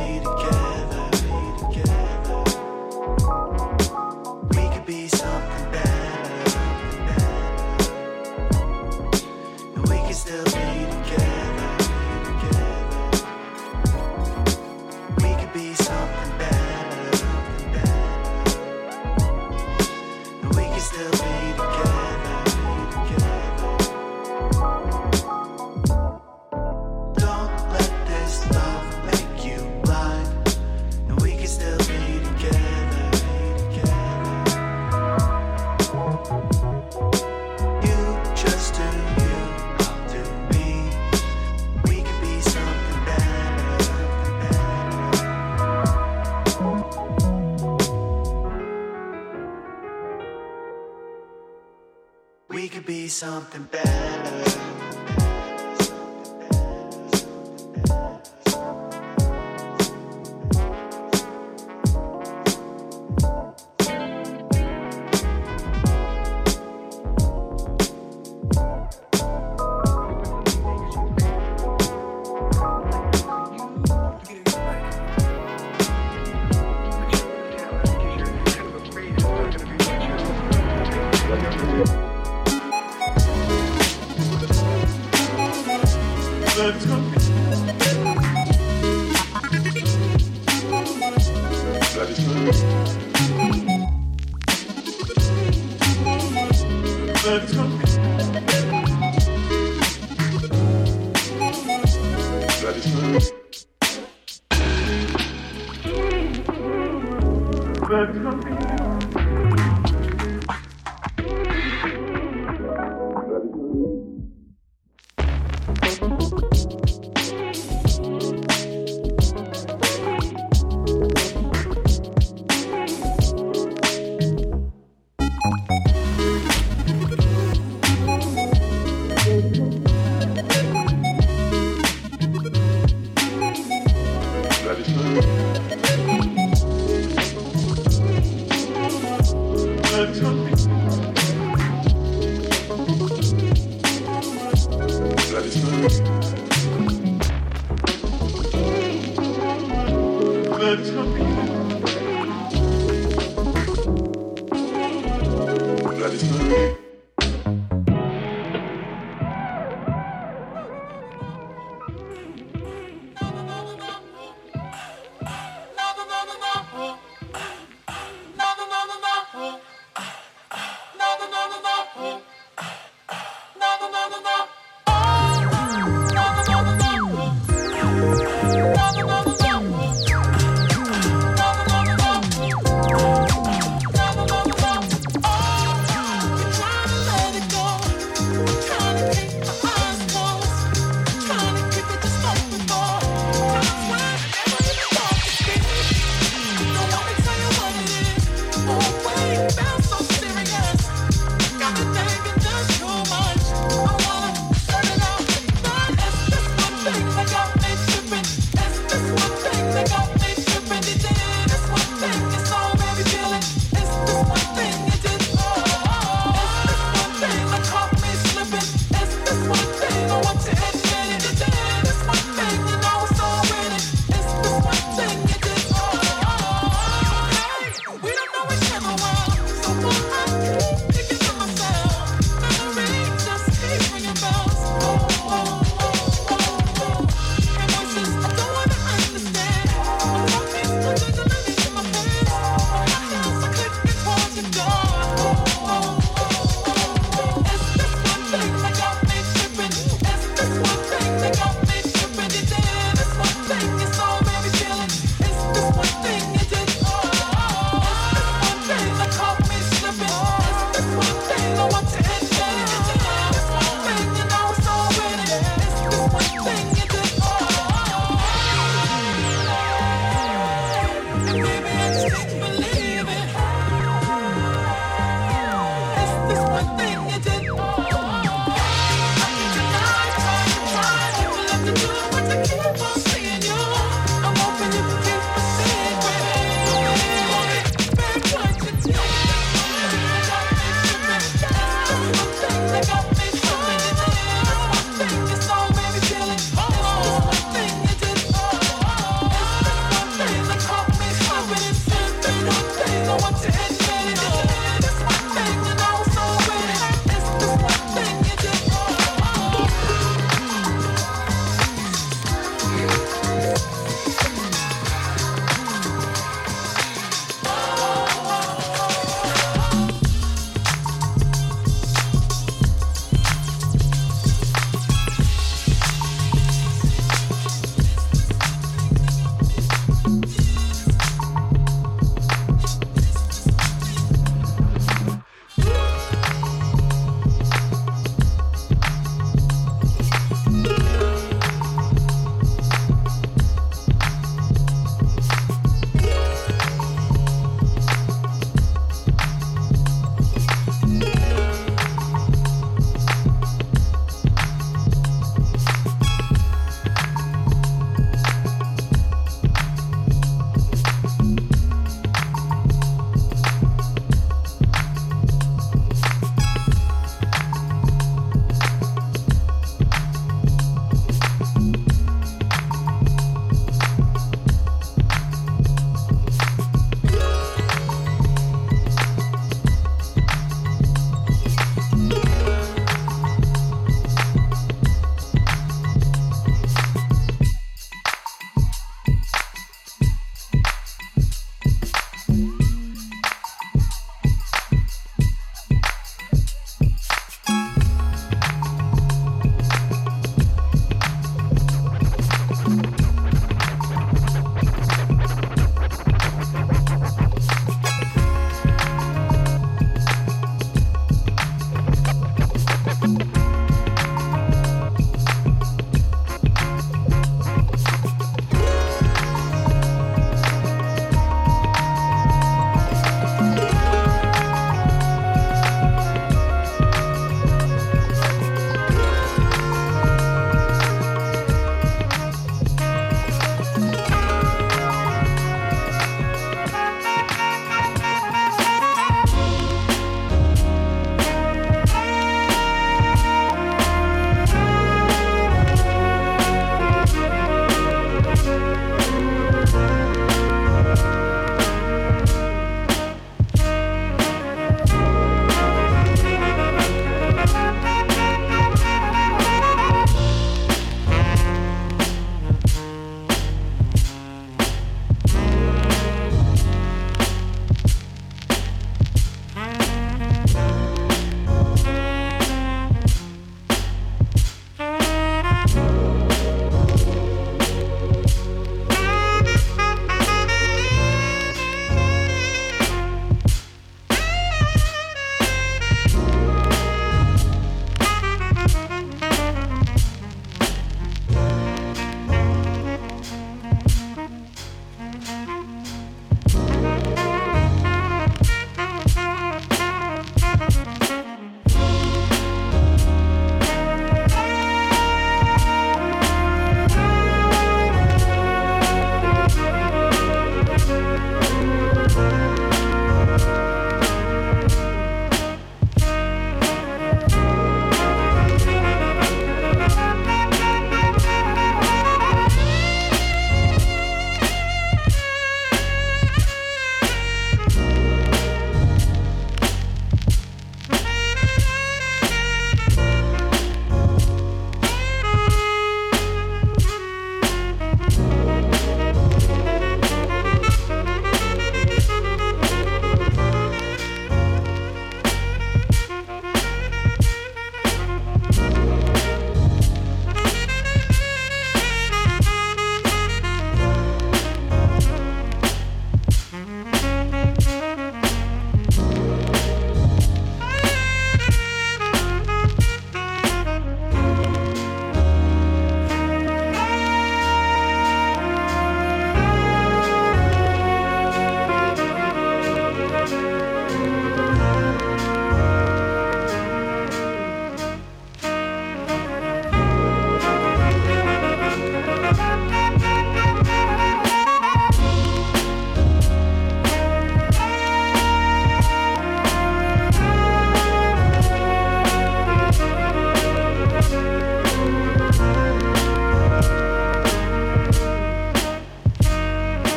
[53.54, 53.87] This one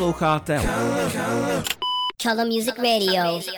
[0.00, 0.60] Posloucháte
[2.22, 3.49] Color Music Radio.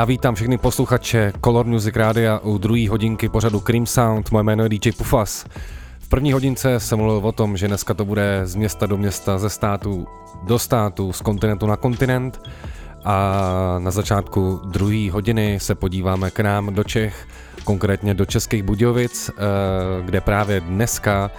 [0.00, 4.30] Já vítám všechny posluchače Color Music Rádia u druhé hodinky pořadu Cream Sound.
[4.30, 5.44] Moje jméno je DJ Pufas.
[5.98, 9.38] V první hodince jsem mluvil o tom, že dneska to bude z města do města,
[9.38, 10.06] ze státu
[10.42, 12.40] do státu, z kontinentu na kontinent.
[13.04, 17.26] A na začátku druhé hodiny se podíváme k nám do Čech,
[17.64, 19.42] konkrétně do Českých Budějovic, eh,
[20.02, 21.30] kde právě dneska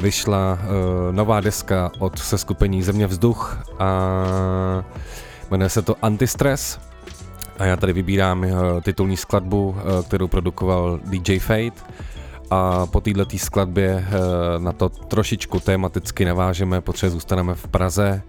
[0.00, 0.66] vyšla eh,
[1.12, 3.90] nová deska od seskupení Země vzduch a
[5.50, 6.89] jmenuje se to Antistress.
[7.60, 8.50] A já tady vybírám eh,
[8.82, 11.80] titulní skladbu, eh, kterou produkoval DJ Fate.
[12.50, 18.22] A po této skladbě eh, na to trošičku tematicky navážeme, protože zůstaneme v Praze.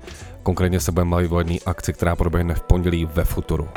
[0.44, 3.68] Konkrétně se budeme bavit o akci, která proběhne v pondělí ve Futuru.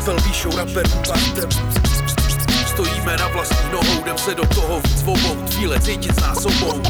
[0.00, 1.50] Skalpel, píšou raperů partem
[2.66, 6.82] Stojíme na vlastní nohou, jdem se do toho víc obou Chvíle cítit s nás obou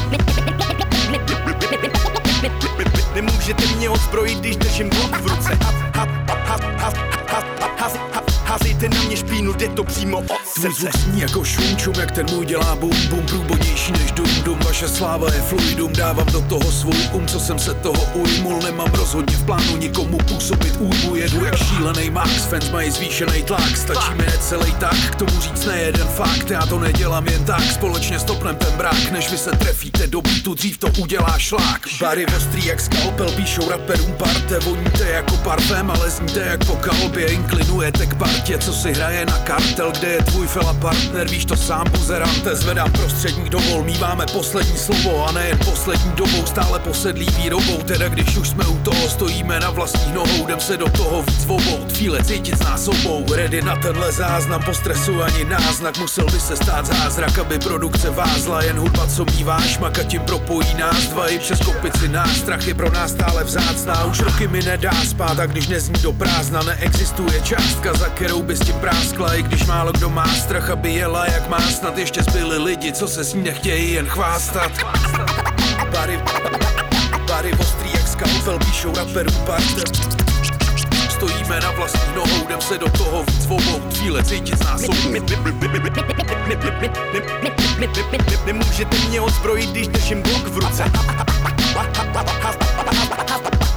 [3.14, 5.58] Nemůžete mě odzbrojit, když držím blok v ruce.
[5.62, 6.92] Ha, ha, ha, ha,
[7.28, 7.42] ha,
[7.78, 10.74] ha, ha, Házejte na mě špínu, jde to přímo od Tvůj
[11.14, 15.32] jako šum, čum, jak ten můj dělá bum, bum, průbodnější než dum, dum, vaše sláva
[15.32, 19.46] je fluidum, dávám do toho svůj um, co jsem se toho ujmul, nemám rozhodně v
[19.46, 24.72] plánu nikomu působit újmu, jedu jak šílený max, fans mají zvýšený tlak, stačí mi celý
[24.72, 29.10] tak, k tomu říct nejeden fakt, já to nedělám jen tak, společně stopnem ten brak,
[29.10, 31.86] než vy se trefíte do beatu, dřív to udělá šlák.
[32.00, 37.26] Bary ostrý jak skalpel, píšou raperům parte, voníte jako parfém, ale zníte jak po kalbě,
[37.26, 41.56] inklinujete k partě, co si hraje na kartel, kde je tvůj fela partner, víš to
[41.56, 47.76] sám buzerante, zvedám prostředník dovol, míváme poslední slovo a nejen poslední dobou, stále posedlý výrobou,
[47.76, 51.44] teda když už jsme u toho, stojíme na vlastní nohou, jdem se do toho víc
[51.44, 56.24] obou, chvíle cítit s nás obou, ready na tenhle záznam, po stresu ani náznak, musel
[56.24, 61.06] by se stát zázrak, aby produkce vázla, jen hudba, co mívá šmaka, tím propojí nás
[61.06, 65.04] dva i přes kopici nás, strach je pro nás stále vzácná, už roky mi nedá
[65.10, 69.42] spát a když nezní do prázdna, neexistuje částka, za kterou by s tím práskla, i
[69.42, 73.24] když málo kdo má strach, aby jela jak má, snad ještě zbyli lidi, co se
[73.24, 74.72] s ní nechtějí jen chvástat.
[75.92, 76.20] Bary,
[77.28, 79.82] bary ostrý jak skalpel, píšou raperů parte.
[81.10, 84.82] Stojíme na vlastní nohou, jdem se do toho víc obou, chvíle cítit z nás
[88.46, 90.84] Nemůžete mě odzbrojit, když držím blok v ruce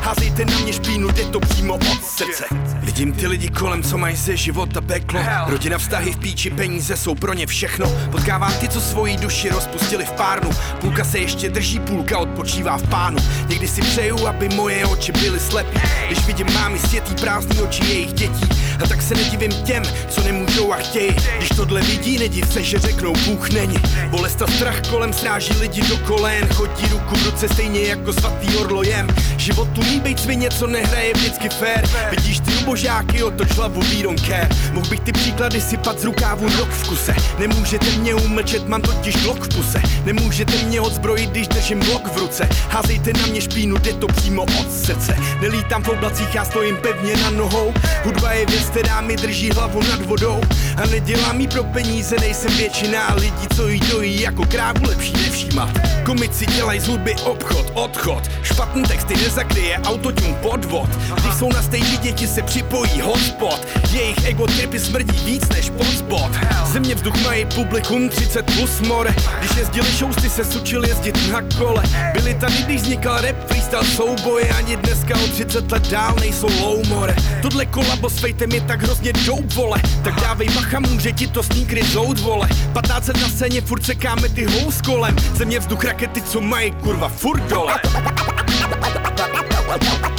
[0.04, 2.46] Házejte na mě špínu, jde to přímo od srdce.
[2.80, 5.20] Vidím ty lidi kolem, co mají ze života peklo.
[5.48, 7.86] Rodina, vztahy v píči, peníze jsou pro ně všechno.
[8.12, 10.50] Potkávám ty, co svoji duši rozpustili v párnu.
[10.82, 13.18] Půlka se ještě drží, půlka odpočívá v pánu.
[13.48, 15.80] Někdy si přeju, aby moje oči byly slepý.
[16.08, 18.50] Když vidím mámy světý prázdný oči jejich dětí
[18.84, 21.16] A tak se nedivím těm, co nemůžou a chtějí.
[21.38, 23.78] Když tohle vidí, nediv se, že řeknou Bůh není.
[24.10, 26.48] Bolest a strach kolem sráží lidi do kolén.
[26.54, 29.08] Chodí ruku v ruce stejně jako svatý orlojem.
[29.38, 34.04] Život tu mí být svině, co nehraje vždycky fair Vidíš ty ubožáky, otoč hlavu, we
[34.04, 34.50] don't care.
[34.72, 39.16] Mohl bych ty příklady sypat z rukávu rok v kuse Nemůžete mě umlčet, mám totiž
[39.16, 39.82] blok v puse.
[40.06, 42.50] Nemůžete mě odzbrojit, když držím blok v ruce.
[42.70, 45.18] Házejte na mě špínu, jde to přímo od srdce.
[45.42, 47.74] Nelítám v oblacích, já stojím pevně na nohou.
[48.04, 50.42] Hudba je věc, která mi drží hlavu nad vodou.
[50.84, 53.14] A nedělám jí pro peníze, nejsem většina.
[53.16, 55.70] Lidí, co jí dojí jako krávu lepší nevšímat.
[56.06, 58.24] Komici dělají z hudby obchod, odchod.
[58.44, 60.90] Špatný texty nezakryje autotune podvod.
[61.22, 63.68] Když jsou na stage děti se připojí hotspot.
[63.92, 66.32] Jejich ego tripy smrdí víc než potspot
[66.66, 69.16] Země vzduch mají publikum 30 plus more.
[69.40, 71.84] Když jezdili šousty se sučili jezdit na kole.
[72.14, 74.50] Byli tady, když vznikal rap, freestyle souboje.
[74.50, 78.82] Ani dneska o 30 let dál nejsou low more Tohle kolabo s fejtem je tak
[78.82, 79.82] hrozně dope, vole.
[80.04, 82.48] Tak dávej bacha, může ti to sneakery zout, vole.
[82.74, 87.44] 15 na scéně, furt sekáme ty hous kolem Země vzduch rakety, co mají kurva furt
[87.44, 87.74] dole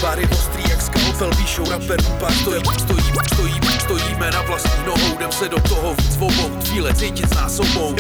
[0.03, 5.33] Bary ostrý jak skalpel, píšou raperů pár stojí, stojí, stojí, stojíme na vlastní nohou, jdem
[5.33, 7.95] se do toho víc vomout, chvíle cítit s násobou.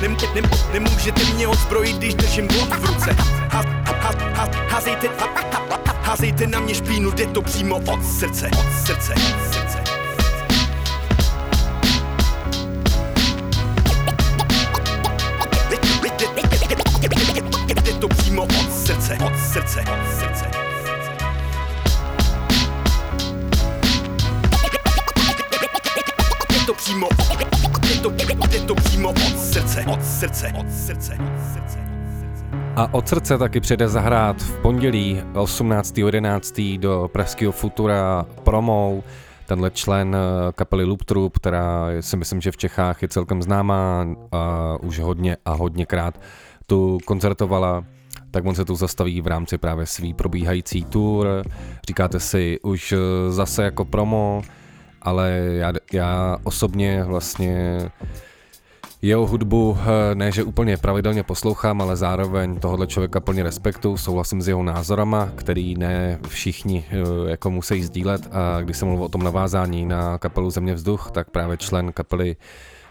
[0.00, 3.16] Nem, nem, nemůžete mě odzbrojit, když držím blok v ruce
[3.48, 8.50] ha, ha, ha, házejte, ha, ha, házejte na mě špínu, jde to přímo od srdce,
[8.58, 9.87] od srdce, od srdce.
[19.68, 19.84] Srdce,
[20.18, 20.46] srdce,
[26.66, 27.08] to přímo,
[27.88, 28.12] je to,
[28.52, 31.78] je to přímo od srdce, od srdce, od srdce, od srdce.
[32.76, 36.78] A od srdce taky přijde zahrát v pondělí 18.11.
[36.78, 39.02] do Pražského Futura promou.
[39.46, 44.06] Tenhle člen eh, kapely Loop Troop, která si myslím, že v Čechách je celkem známá
[44.32, 46.20] a už hodně a hodněkrát
[46.66, 47.84] tu koncertovala
[48.30, 51.26] tak on se tu zastaví v rámci právě svý probíhající tour.
[51.88, 52.96] Říkáte si už eh,
[53.32, 54.42] zase jako promo,
[55.02, 57.78] ale já, já osobně vlastně
[59.02, 64.42] jeho hudbu eh, ne, že úplně pravidelně poslouchám, ale zároveň tohohle člověka plně respektu, souhlasím
[64.42, 69.08] s jeho názorama, který ne všichni eh, jako musí sdílet a když jsem mluvil o
[69.08, 72.36] tom navázání na kapelu Země vzduch, tak právě člen kapely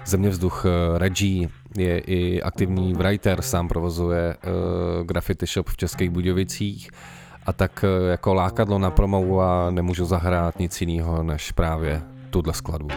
[0.05, 0.65] Země vzduch
[0.97, 6.89] Reggie je i aktivní writer, sám provozuje uh, graffiti shop v Českých Budějovicích
[7.45, 12.53] a tak uh, jako lákadlo na promou a nemůžu zahrát nic jiného než právě tuhle
[12.53, 12.89] skladbu.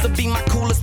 [0.00, 0.79] This'll be my coolest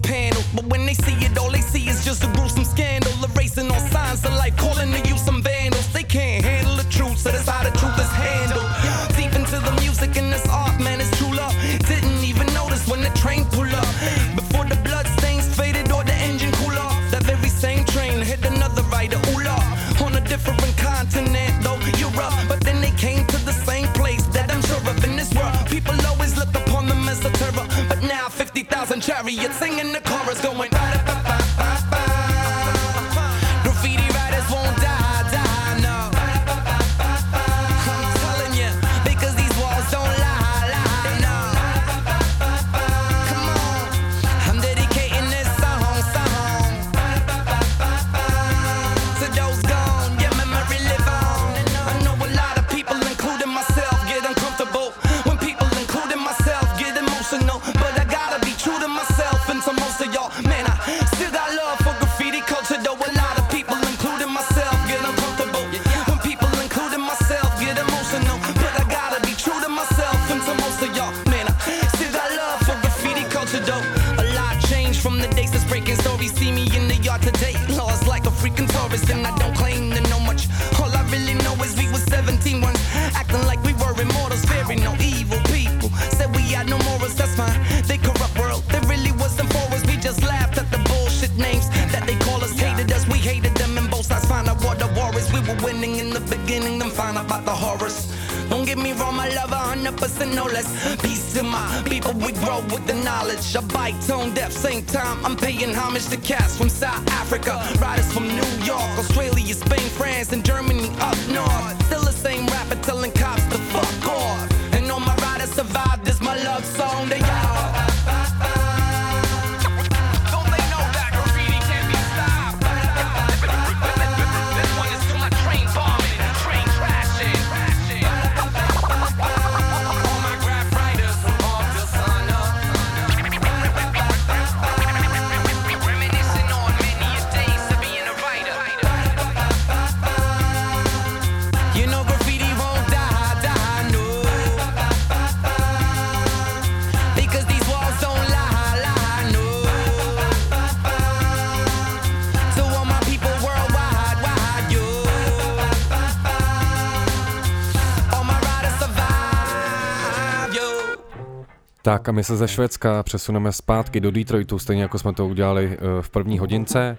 [161.88, 165.70] Tak a my se ze Švédska přesuneme zpátky do Detroitu, stejně jako jsme to udělali
[165.72, 166.98] eh, v první hodince.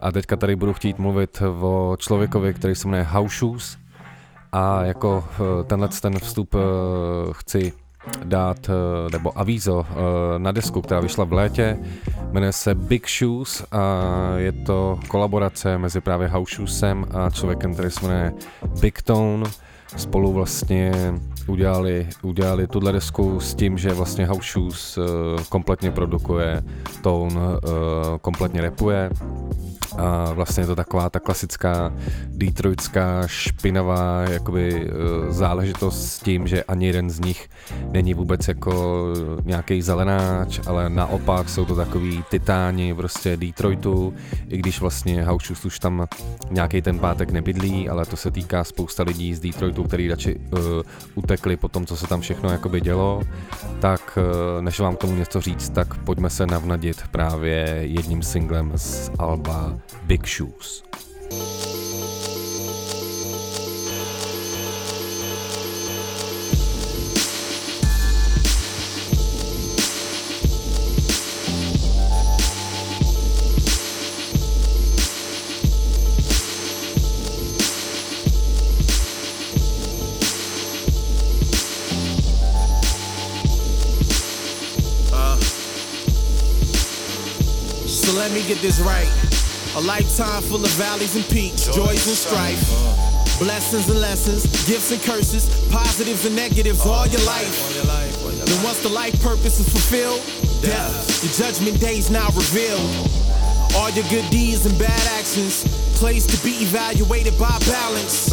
[0.00, 3.76] A teďka tady budu chtít mluvit o člověkovi, který se jmenuje House Shoes.
[4.52, 6.58] A jako eh, tenhle ten vstup eh,
[7.32, 7.72] chci
[8.24, 8.70] dát,
[9.12, 9.86] nebo avízo
[10.38, 11.78] na desku, která vyšla v létě.
[12.32, 14.02] Jmenuje se Big Shoes a
[14.36, 18.32] je to kolaborace mezi právě House Shoesem a člověkem, který se jmenuje
[18.80, 19.44] Big Tone.
[19.96, 20.92] Spolu vlastně
[21.46, 25.04] udělali, udělali tuhle desku s tím, že vlastně House Shoes uh,
[25.48, 26.62] kompletně produkuje,
[27.02, 27.60] Tone uh,
[28.20, 29.10] kompletně repuje.
[29.98, 31.92] A vlastně je to taková ta klasická
[32.36, 37.48] detroitská špinavá jakoby uh, záležitost s tím, že ani jeden z nich
[37.92, 39.04] není vůbec jako
[39.44, 44.14] nějaký zelenáč, ale naopak jsou to takový titáni prostě Detroitu,
[44.48, 46.06] i když vlastně House Shoes už tam
[46.50, 50.60] nějaký ten pátek nebydlí, ale to se týká spousta lidí z Detroitu, který radši uh,
[51.14, 53.22] utekli po tom, co se tam všechno jakoby dělo,
[53.80, 58.72] tak uh, než vám k tomu něco říct, tak pojďme se navnadit právě jedním singlem
[58.76, 60.84] z Alba Big Shoes.
[61.30, 61.83] So let
[88.44, 89.08] get this right.
[89.76, 92.60] A lifetime full of valleys and peaks, joys and strife.
[93.38, 97.74] Blessings and lessons, gifts and curses, positives and negatives all your life.
[98.44, 100.20] Then once the life purpose is fulfilled,
[100.62, 103.10] death, your judgment day's now revealed.
[103.76, 105.64] All your good deeds and bad actions,
[105.98, 108.30] placed to be evaluated by balance.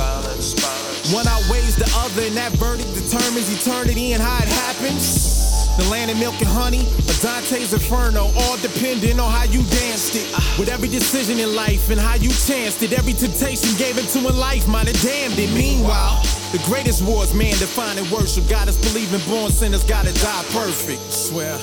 [1.12, 5.41] One outweighs the other, and that verdict determines eternity and how it happens.
[5.78, 10.16] The land of milk and honey, or Dante's Inferno, all depending on how you danced
[10.16, 10.28] it.
[10.60, 14.20] With every decision in life and how you chanced it, every temptation gave it to
[14.20, 15.50] in life, might have damned it.
[15.54, 16.22] Meanwhile,
[16.52, 18.48] the greatest war is man defining worship.
[18.50, 21.02] God is believing born sinners gotta die perfect.
[21.12, 21.58] Swear.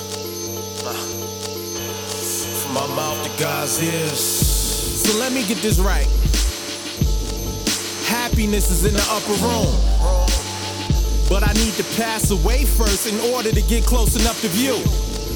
[2.59, 4.19] From my mouth to God's ears.
[4.19, 6.07] So let me get this right.
[8.09, 10.18] Happiness is in the upper room.
[11.29, 14.75] But I need to pass away first in order to get close enough to view.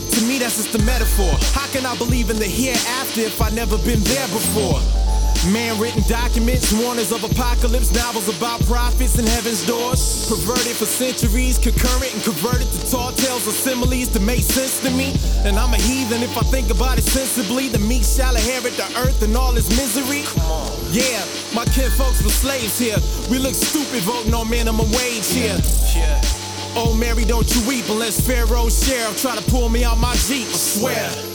[0.10, 1.32] To me, that's just a metaphor.
[1.54, 5.03] How can I believe in the hereafter if I never been there before?
[5.52, 10.26] Man written documents, warners of apocalypse, novels about prophets and heaven's doors.
[10.30, 14.90] Perverted for centuries, concurrent and converted to tall tales of similes to make sense to
[14.92, 15.14] me.
[15.44, 17.68] And I'm a heathen if I think about it sensibly.
[17.68, 20.24] The meek shall inherit the earth and all its misery.
[20.92, 22.98] Yeah, my kin folks were slaves here.
[23.30, 25.60] We look stupid voting on minimum wage here.
[26.76, 30.48] Oh Mary, don't you weep unless Pharaoh's sheriff try to pull me out my Jeep.
[30.48, 31.33] I swear.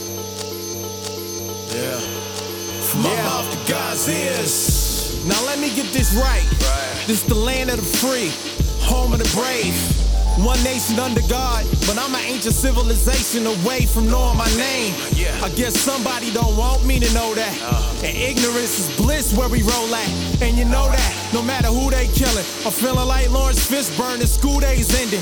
[3.01, 5.25] My mouth to God's ears.
[5.25, 6.45] Now let me get this right.
[7.07, 8.29] This the land of the free,
[8.81, 9.98] home of the brave.
[10.39, 14.93] One nation under God, but I'm an ancient civilization away from knowing my name.
[15.43, 17.51] I guess somebody don't want me to know that.
[17.61, 18.05] Uh-huh.
[18.05, 20.41] And ignorance is bliss where we roll at.
[20.41, 24.29] And you know that, no matter who they killing, I'm feeling like Laurence Fishburne and
[24.29, 25.21] school days ending.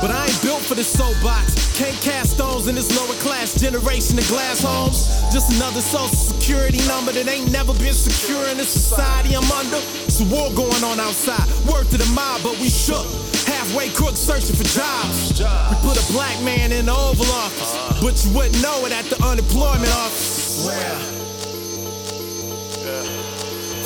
[0.00, 1.76] But I ain't built for the soapbox.
[1.76, 5.06] Can't cast stones in this lower class generation of glass homes.
[5.30, 9.80] Just another social security number that ain't never been secure in the society I'm under.
[10.20, 11.46] It's war going on outside.
[11.70, 13.06] Word to the mob, but we shook.
[13.46, 15.38] Halfway crooks searching for jobs.
[15.38, 19.04] We put a black man in the Oval Office, but you wouldn't know it at
[19.04, 20.66] the unemployment office.
[20.66, 20.98] Where?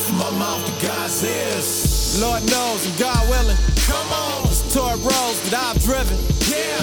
[0.09, 2.19] From my mouth to God's ears.
[2.19, 4.49] Lord knows, and God willing, Come on.
[4.49, 6.17] It's toy roads that I've driven.
[6.49, 6.81] Yeah.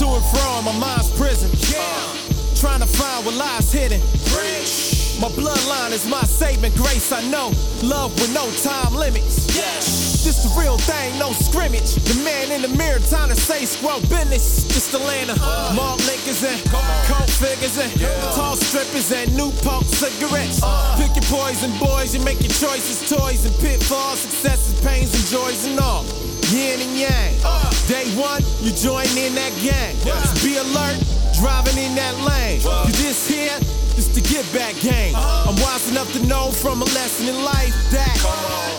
[0.00, 1.52] To and from my mind's prison.
[1.68, 1.84] Yeah.
[2.56, 4.00] Trying to find what lies hidden.
[5.20, 7.10] My bloodline is my saving grace.
[7.10, 7.50] I know
[7.82, 9.46] love with no time limits.
[9.46, 11.94] This the real thing, no scrimmage.
[11.94, 14.68] The man in the mirror trying to say scrub business.
[14.68, 15.34] Just Atlanta.
[15.40, 15.72] Uh.
[15.74, 16.60] Malt liquors and
[17.08, 17.92] coke figures and
[18.34, 20.60] tall strippers and new pulp cigarettes.
[20.62, 20.96] Uh.
[21.00, 22.14] Pick your poison, boys.
[22.14, 26.04] You make your choices, toys and pitfalls, successes, pains and joys and all.
[26.50, 27.34] Yin and yang.
[27.88, 29.94] Day one, you join in that gang.
[29.98, 30.98] So be alert,
[31.38, 32.60] driving in that lane.
[32.62, 33.56] You just here,
[33.98, 35.14] it's the get back game.
[35.16, 38.14] I'm wise enough to know from a lesson in life that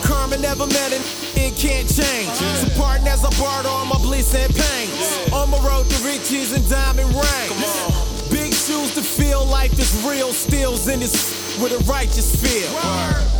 [0.04, 1.04] karma never met and
[1.36, 2.32] it can't change.
[2.36, 4.88] So pardon as I barter all my bliss and pain.
[5.32, 8.30] On my road to riches and diamond rings.
[8.30, 12.70] Big shoes to feel life is real, steals in this with a righteous feel.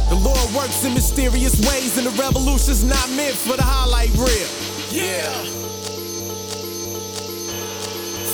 [0.09, 4.49] The Lord works in mysterious ways, and the revolution's not meant for the highlight reel.
[4.91, 5.31] Yeah.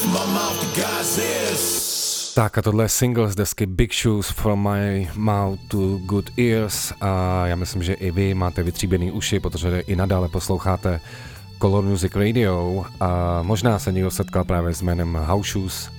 [0.01, 1.85] From my mouth to God's ears.
[2.35, 6.93] Tak a tohle je single z desky Big Shoes From My Mouth to Good Ears
[7.01, 11.01] a já myslím, že i vy máte vytříbený uši, protože i nadále posloucháte
[11.61, 15.91] Color Music Radio a možná se někdo setkal právě s jménem House Shoes,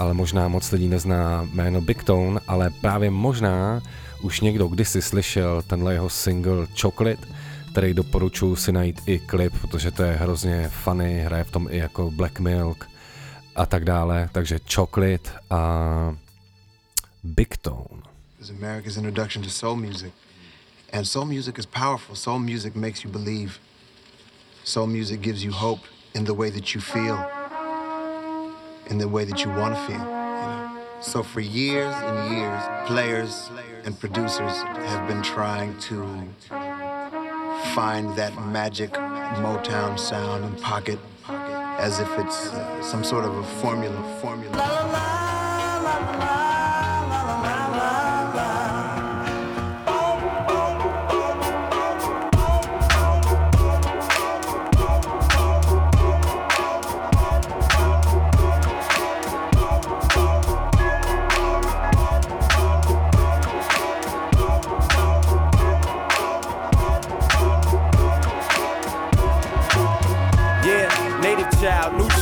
[0.00, 3.82] ale možná moc lidí nezná jméno Big Tone, ale právě možná
[4.22, 7.26] už někdo kdysi slyšel tenhle jeho single Chocolate,
[7.72, 11.76] který doporučuji si najít i klip, protože to je hrozně funny, hraje v tom i
[11.76, 12.88] jako Black Milk
[13.56, 16.14] a tak dále, takže Chocolate a
[17.24, 18.02] Big Tone.
[18.40, 20.12] is America's introduction to soul music.
[20.92, 22.16] And soul music is powerful.
[22.16, 23.52] Soul music makes you believe.
[24.64, 25.82] Soul music gives you hope
[26.14, 27.18] in the way that you feel,
[28.90, 29.96] in the way that you want to feel.
[29.96, 30.84] You know?
[31.00, 33.50] So for years and years, players
[33.84, 36.04] and producers have been trying to
[37.74, 40.98] find that magic Motown sound and pocket
[41.28, 44.18] as if it's uh, some sort of a formula.
[44.20, 45.19] Formula.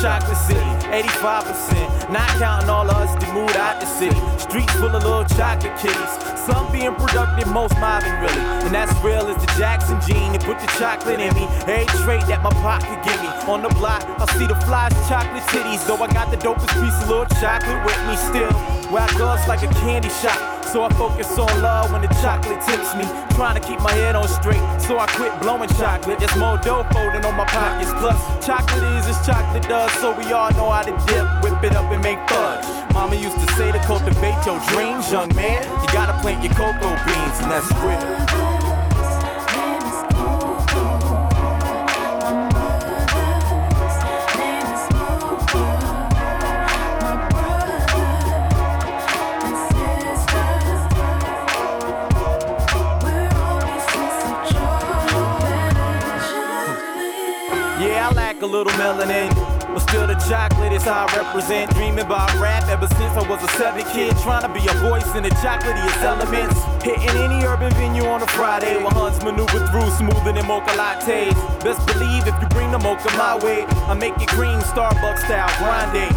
[0.00, 0.60] Chocolate city,
[0.90, 2.10] 85%.
[2.10, 4.16] Not counting all us that moved out the city.
[4.38, 6.12] Streets full of little chocolate kitties.
[6.46, 8.40] Some being productive, most mobbing really.
[8.64, 10.32] And that's real as the Jackson gene.
[10.32, 11.44] They put the chocolate in me.
[11.66, 13.28] Every trait that my pocket give me.
[13.50, 15.86] On the block, I see the flies, chocolate titties.
[15.86, 18.77] Though I got the dopest piece of little chocolate with me still.
[18.90, 20.64] Where I like a candy shop.
[20.64, 23.04] So I focus on love when the chocolate tips me.
[23.36, 26.18] Trying to keep my head on straight, so I quit blowing chocolate.
[26.18, 27.90] There's more dough folding on my pockets.
[28.00, 28.16] Plus,
[28.46, 31.90] chocolate is as chocolate does, so we all know how to dip, whip it up
[31.92, 32.64] and make fudge.
[32.94, 35.62] Mama used to say to cultivate your dreams, young man.
[35.82, 38.47] You gotta plant your cocoa beans, and that's real.
[58.38, 59.34] Lack a little melanin.
[59.68, 61.74] But still, the chocolate is how I represent.
[61.74, 64.16] Dreaming about rap ever since I was a seven kid.
[64.18, 66.56] Trying to be a voice in the chocolatiest elements.
[66.82, 68.76] Hitting any urban venue on a Friday.
[68.78, 71.34] Where Hunts maneuver through smoother than mocha lattes.
[71.62, 75.50] Best believe if you bring the mocha my way, I make it cream Starbucks style
[75.58, 76.08] grande.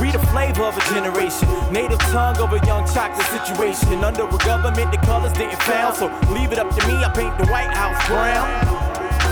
[0.00, 1.48] We the flavor of a generation.
[1.70, 4.02] Native tongue of a young chocolate situation.
[4.02, 5.92] Under a government, the colors didn't fail.
[5.92, 8.79] So leave it up to me, I paint the White House brown.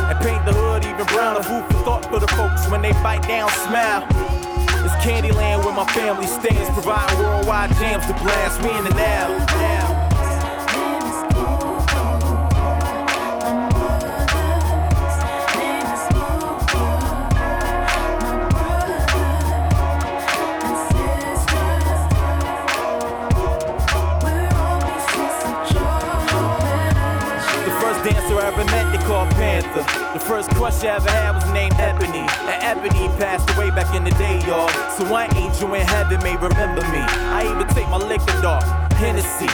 [0.09, 1.43] And paint the hood even browner.
[1.43, 4.07] Food for thought for the folks when they bite down, smile.
[4.85, 9.98] It's Candyland where my family stands, providing worldwide jams to blast me in the now.
[28.39, 29.83] I ever met, they called Panther.
[30.13, 32.23] The first crush I ever had was named Ebony.
[32.47, 34.69] And Ebony passed away back in the day, y'all.
[34.95, 37.03] So one angel in heaven may remember me.
[37.35, 38.63] I even take my liquor dog,
[38.95, 39.51] Hennessy.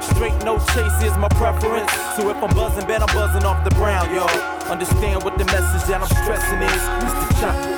[0.00, 1.90] Straight no chase is my preference.
[2.16, 4.30] So if I'm buzzing, bet I'm buzzing off the brown, y'all.
[4.70, 6.82] Understand what the message that I'm stressing is.
[7.02, 7.40] Mr.
[7.40, 7.77] chocolate.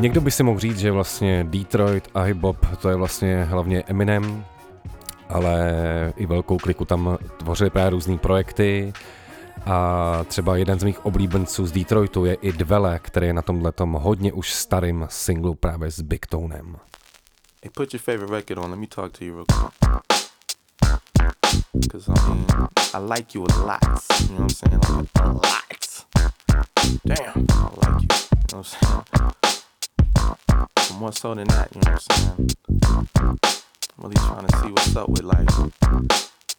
[0.00, 4.44] Někdo by si mohl říct, že vlastně Detroit a hip-hop to je vlastně hlavně Eminem,
[5.28, 5.72] ale
[6.16, 8.92] i velkou kliku tam tvořili právě různé projekty
[9.66, 13.72] a třeba jeden z mých oblíbenců z Detroitu je i Dvele, který je na tomhle
[13.78, 16.76] hodně už starým singlu právě s Big Tonem.
[17.62, 18.70] Hey, put your favorite record on.
[18.70, 19.72] Let me talk to you real quick.
[21.92, 22.46] Cause I mean,
[22.94, 23.78] I like you a lot.
[24.20, 24.80] You know what I'm saying?
[24.96, 26.04] Like a lot.
[27.04, 28.08] Damn, I like you.
[28.10, 29.39] You know what I'm saying?
[30.46, 32.50] But more so than that, you know what I'm saying?
[32.82, 33.38] I'm
[33.98, 35.48] really trying to see what's up with like,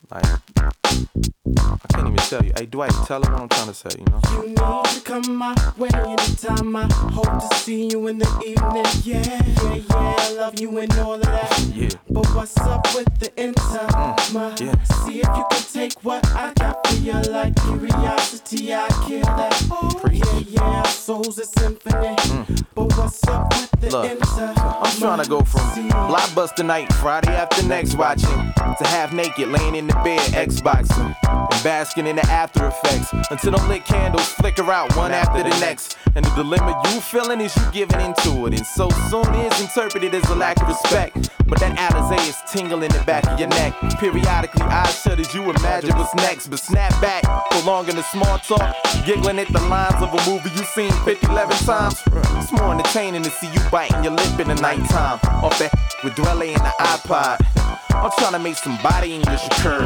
[0.09, 2.51] like, I can't even tell you.
[2.57, 4.21] Hey, Dwele, tell her what I'm trying to say, you know?
[4.31, 6.75] You need to come my way anytime.
[6.75, 8.85] I hope to see you in the evening.
[9.03, 9.21] Yeah,
[9.63, 10.15] yeah, yeah.
[10.17, 11.71] I love you and all of that.
[11.73, 11.89] Yeah.
[12.09, 13.89] But what's up with the inside?
[13.89, 14.83] Mm, yeah.
[14.83, 17.13] See if you can take what I got for you.
[17.13, 19.67] Like curiosity, I kill that.
[19.71, 20.61] Oh, yeah, yeah.
[20.61, 22.15] Our souls a symphony.
[22.15, 22.63] Mm.
[22.75, 24.57] But what's up with the Look, inside?
[24.57, 29.75] I'm trying to go from blockbuster night, Friday after next watching, to half naked laying
[29.75, 34.69] in the bed, Xboxing, and basking in the after effects until them lit candles flicker
[34.71, 35.97] out one after the next.
[36.15, 40.13] And the dilemma you feeling is you giving into it, and so soon is interpreted
[40.13, 41.29] as a lack of respect.
[41.47, 43.73] But that Alizé is tingling in the back of your neck.
[43.99, 46.47] Periodically, eyes shut as you imagine what's next.
[46.47, 50.67] But snap back, prolonging the small talk, giggling at the lines of a movie you've
[50.67, 52.01] seen 50, 11 times.
[52.37, 55.19] It's more entertaining to see you biting your lip in the nighttime.
[55.43, 55.73] Off that
[56.03, 57.61] with Dwele in the iPod.
[58.01, 59.80] I'm trying to make some body English occur.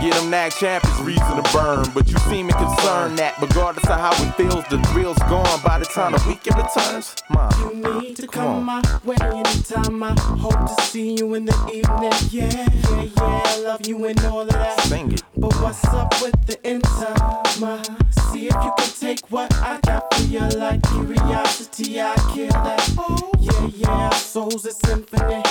[0.00, 1.86] Get them nag champions reason to burn.
[1.92, 5.78] But you seem me concerned that regardless of how it feels, the thrill's gone by
[5.78, 7.16] the time the weekend returns.
[7.30, 10.02] Mom, You need to come come my way anytime.
[10.02, 12.12] I hope to see you in the evening.
[12.30, 13.42] Yeah, yeah, yeah.
[13.44, 14.80] I love you and all of that.
[14.82, 15.22] Sing it.
[15.36, 17.18] But what's up with the inside?
[17.58, 17.82] My,
[18.30, 20.40] see if you can take what I got for you.
[20.40, 22.94] Like curiosity, I kill that.
[22.98, 23.90] Oh, yeah, yeah.
[23.90, 25.42] Our souls a symphony.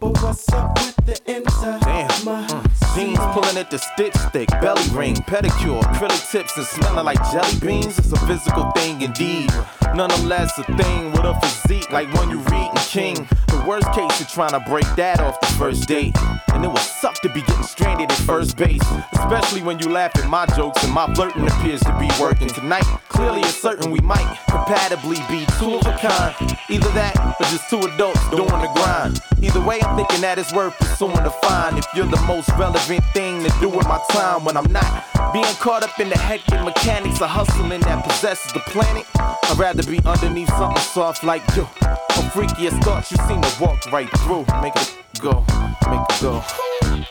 [0.00, 1.80] But what's up with the inside?
[1.80, 2.24] Damn.
[2.24, 2.65] My, mm.
[2.96, 7.58] Jeans pulling at the stitch stick, belly ring, pedicure, acrylic tips, and smelling like jelly
[7.60, 7.98] beans.
[7.98, 9.50] It's a physical thing indeed.
[9.94, 13.28] Nonetheless, a thing with a physique like one you read in King.
[13.48, 16.16] The worst case, you're trying to break that off the first date.
[16.54, 18.80] And it would suck to be getting stranded at first base.
[19.12, 22.86] Especially when you laugh at my jokes and my flirting appears to be working tonight.
[23.08, 26.34] Clearly, it's certain we might compatibly be two of a kind.
[26.70, 29.20] Either that or just two adults doing the grind.
[29.42, 32.85] Either way, I'm thinking that it's worth pursuing to find if you're the most relevant
[32.86, 36.62] thing to do with my time when I'm not being caught up in the hectic
[36.62, 39.04] mechanics of hustling that possesses the planet.
[39.16, 41.62] I'd rather be underneath something soft like you.
[41.62, 44.46] A freakiest thoughts you seem to walk right through.
[44.62, 45.44] Make it go,
[45.90, 46.44] make it go.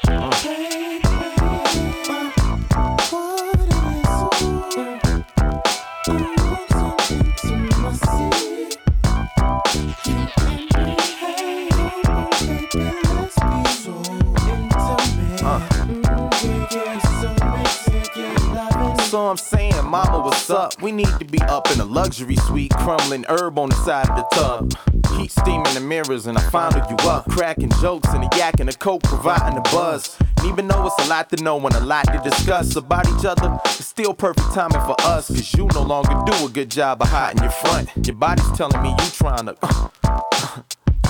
[0.08, 1.05] Uh.
[19.16, 20.82] So I'm saying, Mama, what's up?
[20.82, 24.18] We need to be up in a luxury suite, crumbling herb on the side of
[24.18, 24.74] the tub.
[25.18, 28.70] Heat steaming the mirrors, and I fondle you up, cracking jokes and a yak and
[28.70, 30.18] a coke, providing a buzz.
[30.20, 33.24] And even though it's a lot to know and a lot to discuss about each
[33.24, 37.02] other, it's still perfect timing for us, cause you no longer do a good job
[37.02, 37.90] of hiding your front.
[38.06, 39.56] Your body's telling me you trying to.
[39.64, 40.62] Uh, uh.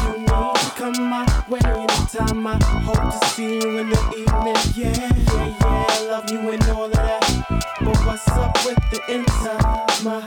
[0.03, 2.45] You need to come my way anytime.
[2.45, 4.55] I hope to see you in the evening.
[4.75, 4.93] Yeah,
[5.33, 5.85] yeah, yeah.
[5.89, 7.24] I love you and all of that.
[7.49, 10.03] But what's up with the inside?
[10.03, 10.25] My,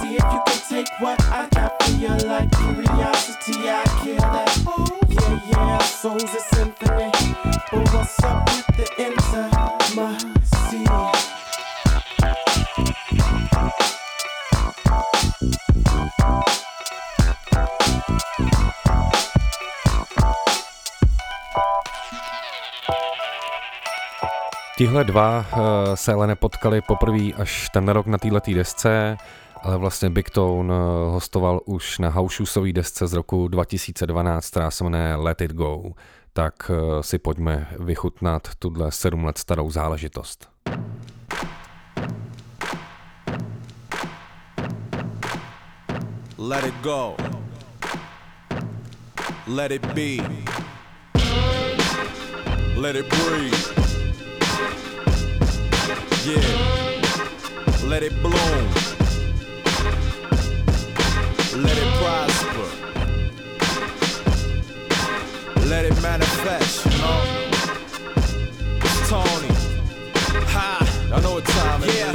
[0.00, 2.08] see if you can take what I got for you.
[2.08, 5.00] Like curiosity, I kill that.
[5.08, 5.78] Yeah, yeah.
[5.78, 7.10] Souls a symphony.
[7.72, 10.59] But what's up with the inside?
[24.80, 29.16] Tihle dva uh, se ale nepotkali poprvé až ten rok na této desce,
[29.62, 34.84] ale vlastně Big Tone uh, hostoval už na Hauschusové desce z roku 2012, která se
[34.84, 35.82] jmenuje Let It Go.
[36.32, 40.48] Tak uh, si pojďme vychutnat tuhle sedm let starou záležitost.
[46.38, 47.16] Let it go.
[49.46, 50.16] Let it be.
[52.76, 53.79] Let it breathe.
[56.22, 56.36] Yeah.
[57.84, 58.34] Let it bloom.
[61.56, 62.66] Let it prosper.
[65.66, 67.22] Let it manifest, you know.
[68.82, 69.48] It's Tony.
[70.44, 71.10] Ha!
[71.14, 71.96] I know what time it is.
[71.96, 72.12] Yeah.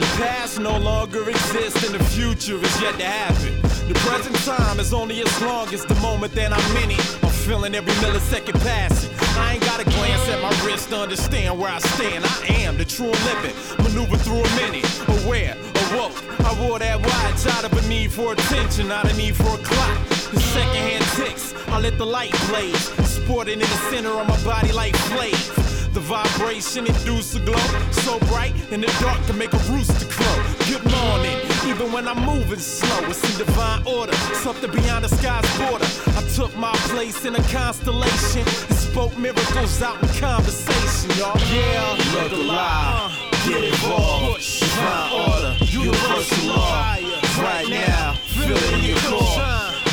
[0.00, 3.60] The past no longer exists and the future is yet to happen.
[3.88, 7.18] The present time is only as long as the moment that I'm in it.
[7.22, 9.13] I'm feeling every millisecond passing.
[9.36, 12.24] I ain't gotta glance at my wrist to understand where I stand.
[12.24, 14.86] I am the true living, maneuver through a minute.
[15.24, 15.56] Aware,
[15.90, 16.16] awoke.
[16.40, 19.62] I wore that watch out of a need for attention, not a need for a
[19.62, 19.98] clock.
[20.08, 22.90] The secondhand ticks, I let the light blaze.
[23.08, 25.48] Sporting in the center of my body like flames.
[25.94, 30.42] The vibration induce a glow so bright in the dark can make a rooster crow.
[30.66, 34.14] Good morning, even when I'm moving slow, it's in divine order,
[34.44, 35.86] something beyond the sky's border.
[36.18, 41.38] I took my place in a constellation and spoke miracles out in conversation, y'all.
[41.52, 43.12] Yeah, look alive,
[43.46, 46.96] get involved, divine order, universal law.
[47.38, 49.42] Right now, feel it in your core.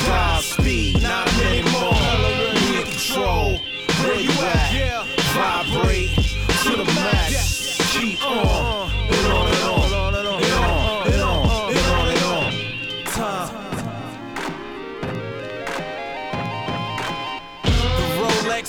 [0.08, 1.94] Godspeed, not many more.
[2.54, 3.58] Me in control,
[4.04, 5.08] where you at?
[5.34, 6.10] Vibrate
[6.64, 7.78] to the max.
[7.94, 8.71] Keep on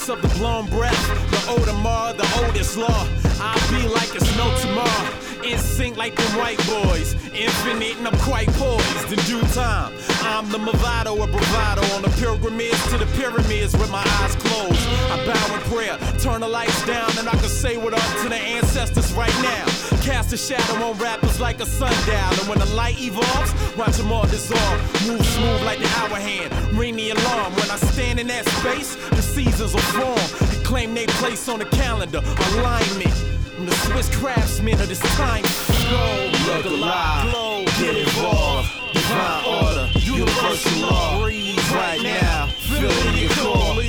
[0.08, 3.06] Of the blown breath, the Audemars, the oldest law.
[3.40, 5.21] I'll be like it's no tomorrow.
[5.44, 9.92] In sync like the white boys, infinite and I'm quite poised in due time.
[10.22, 14.78] I'm the Movado of bravado on the pilgrimage to the pyramids with my eyes closed.
[15.10, 18.28] I bow in prayer, turn the lights down, and I can say what up to
[18.28, 19.66] the ancestors right now.
[20.02, 24.12] Cast a shadow on rappers like a sundial, and when the light evolves, watch them
[24.12, 25.08] all dissolve.
[25.08, 27.52] Move smooth like the hour hand, ring the alarm.
[27.54, 31.58] When I stand in that space, the seasons will form and claim their place on
[31.58, 32.22] the calendar.
[32.54, 33.31] Alignment.
[33.56, 35.42] I'm the Swiss craftsman of this time.
[35.90, 38.70] Go, look alive, glow, get involved.
[38.94, 41.22] Divine order, universal law.
[41.22, 43.82] Breathe Right now, feel it in your core.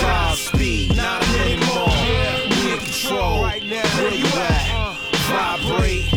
[0.00, 1.88] Godspeed, not anymore.
[1.88, 3.42] Me in control.
[3.42, 4.96] Right now, where you at?
[5.28, 6.08] Vibrate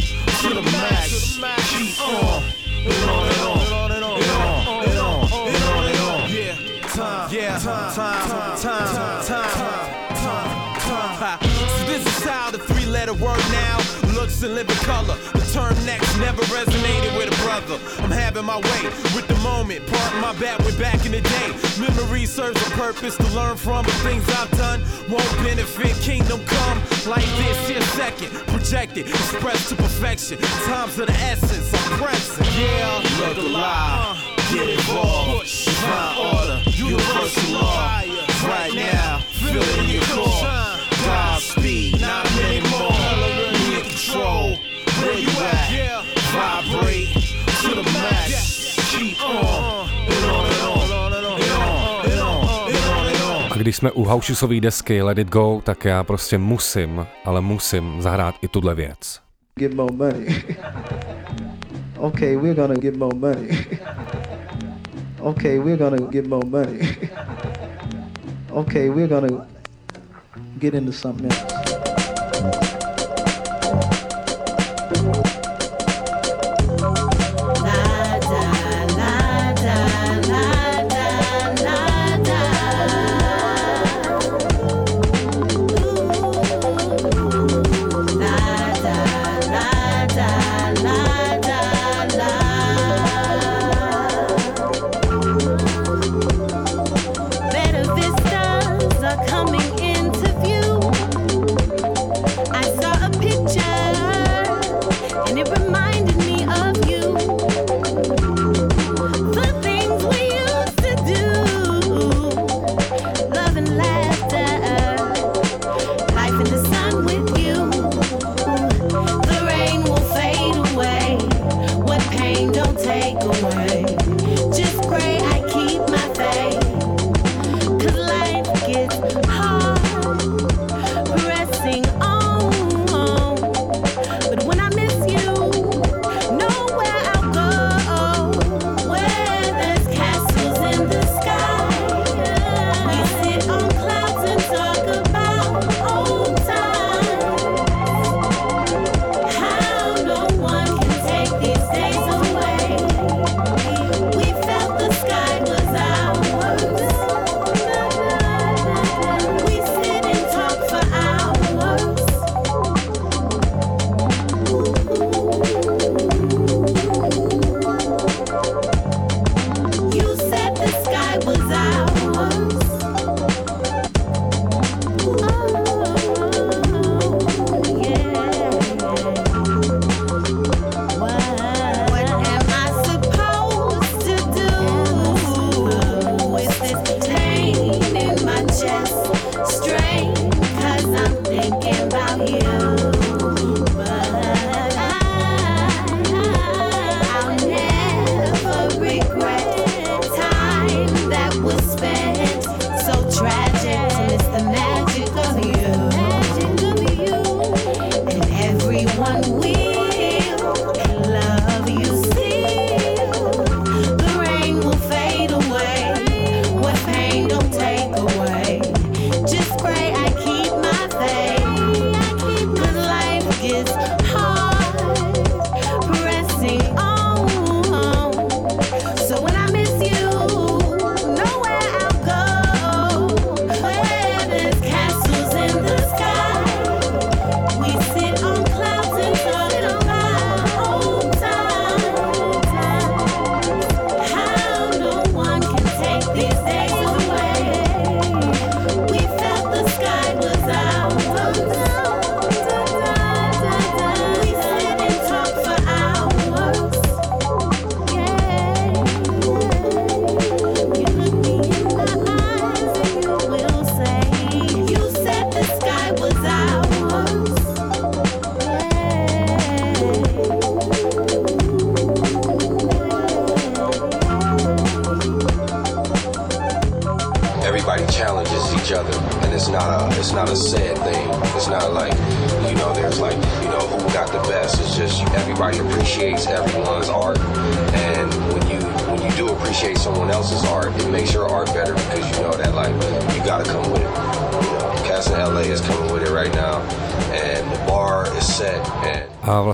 [0.41, 1.37] to the max.
[1.69, 2.43] Keep on
[2.85, 6.29] and on and on and on and on and on and on.
[6.29, 6.55] Yeah,
[6.87, 11.39] time, yeah, time, time, time, time, time, time, time.
[11.41, 13.77] So this is how the three-letter word now
[14.13, 15.15] looks in living color.
[15.33, 17.79] The term next never resonated with a brother.
[18.03, 18.83] I'm having my way
[19.15, 21.49] with the moment, parting my back way back in the day.
[21.81, 25.95] Memory serves a purpose to learn from, but things I've done won't benefit.
[26.03, 30.37] Kingdom come like this here second, projected, expressed to perfection.
[30.65, 32.45] Times of the essence, I'm pressing.
[32.45, 35.47] Yeah, look alive, uh, get involved.
[35.49, 38.01] Divine order, universal law.
[38.45, 40.79] Right now, feel it in your core.
[41.05, 42.32] Godspeed, not
[45.13, 46.05] Where you at?
[46.33, 47.13] Vibrate
[47.61, 48.75] to the max.
[48.89, 53.51] Keep on and on and on and on and on and on and on.
[53.51, 58.01] A když jsme u Haušusové desky Let It Go, tak já prostě musím, ale musím
[58.01, 59.19] zahrát i tuhle věc.
[59.59, 60.45] Get more money.
[61.97, 63.67] okay, we're gonna get more money.
[65.19, 66.97] okay, we're gonna get more money.
[68.49, 69.45] okay, we're gonna
[70.59, 72.72] get into something else.
[74.93, 75.22] Better vistas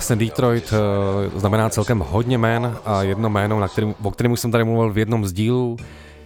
[0.09, 4.51] vlastně Detroit eh, znamená celkem hodně jmén a jedno jméno, na kterým, o kterém jsem
[4.51, 5.77] tady mluvil v jednom z dílů,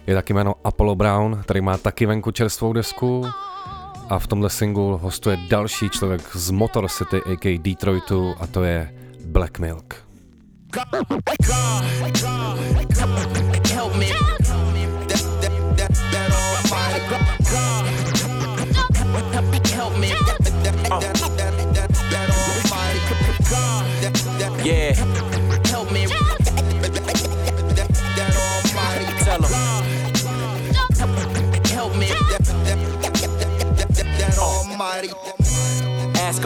[0.06, 3.24] je taky jméno Apollo Brown, který má taky venku čerstvou desku
[4.08, 7.58] a v tomhle singlu hostuje další člověk z Motor City, a.k.a.
[7.58, 8.94] Detroitu a to je
[9.24, 9.94] Black Milk.
[12.22, 12.63] Help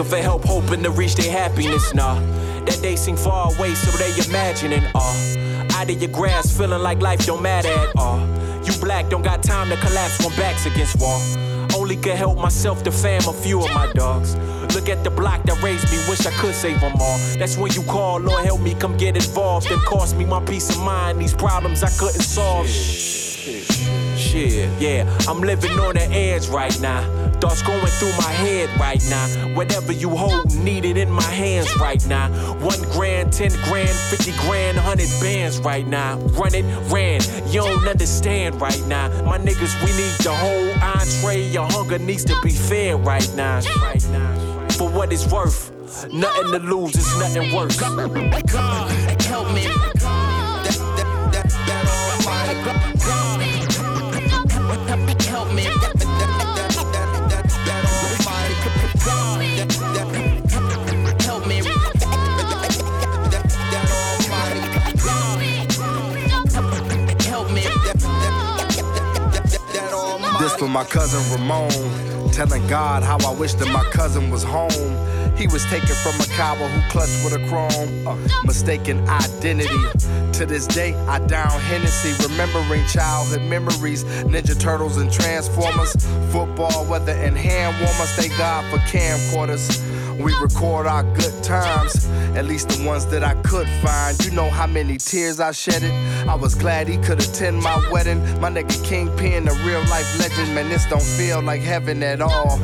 [0.09, 1.93] for help, hoping to reach their happiness.
[1.93, 2.19] Nah,
[2.65, 4.83] that they seem far away, so they imagining.
[4.95, 8.19] Uh, out of your grasp, feeling like life don't matter at all.
[8.65, 11.21] You black, don't got time to collapse when backs against wall.
[11.75, 14.35] Only could help myself to fam a few of my dogs.
[14.75, 17.17] Look at the block that raised me, wish I could save them all.
[17.37, 19.69] That's when you call, Lord help me come get involved.
[19.69, 22.67] It cost me my peace of mind, these problems I couldn't solve.
[24.17, 27.28] Shit, yeah, I'm living on the edge right now.
[27.39, 29.27] Thoughts going through my head right now.
[29.55, 32.29] Whatever you hold, need it in my hands right now.
[32.59, 36.17] One grand, ten grand, fifty grand, hundred bands right now.
[36.39, 39.07] Run it, ran, you don't understand right now.
[39.23, 41.47] My niggas, we need the whole entree.
[41.47, 43.61] Your hunger needs to be fed right now.
[43.81, 44.67] Right now.
[44.71, 45.71] For what it's worth,
[46.13, 47.79] nothing to lose, it's nothing worse.
[47.79, 49.98] God, help me.
[70.59, 71.71] For my cousin Ramon,
[72.33, 74.69] telling God how I wish that my cousin was home.
[75.37, 79.69] He was taken from a cowboy who clutched with a chrome, uh, mistaken identity.
[80.33, 85.93] To this day, I down Hennessy, remembering childhood memories, Ninja Turtles and Transformers,
[86.29, 88.11] football, weather, and hand warmers.
[88.17, 89.79] Thank God for camcorders.
[90.19, 92.05] We record our good times,
[92.35, 94.19] at least the ones that I could find.
[94.25, 95.91] You know how many tears I shedded.
[96.27, 98.19] I was glad he could attend my wedding.
[98.41, 100.53] My nigga Kingpin, a real life legend.
[100.53, 102.59] Man, this don't feel like heaven at all.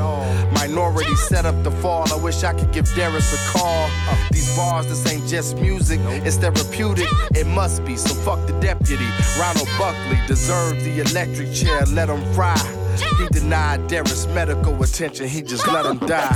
[0.51, 2.11] Minority set up the fall.
[2.11, 3.89] I wish I could give Darius a call.
[4.31, 7.07] These bars, this ain't just music, it's therapeutic.
[7.35, 9.07] It must be, so fuck the deputy.
[9.39, 11.85] Ronald Buckley deserved the electric chair.
[11.85, 12.55] Let him fry.
[12.99, 15.27] He denied Darius medical attention.
[15.27, 16.33] He just let him die.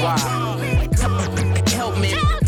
[0.00, 0.18] Why?
[1.68, 2.45] Help me.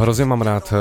[0.00, 0.78] Hrozně mám rád uh,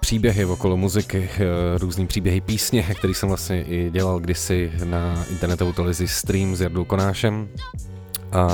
[0.00, 5.72] příběhy okolo muziky, uh, různý příběhy písně, který jsem vlastně i dělal kdysi na internetovou
[5.72, 7.48] televizi Stream s Jardou Konášem.
[8.32, 8.48] A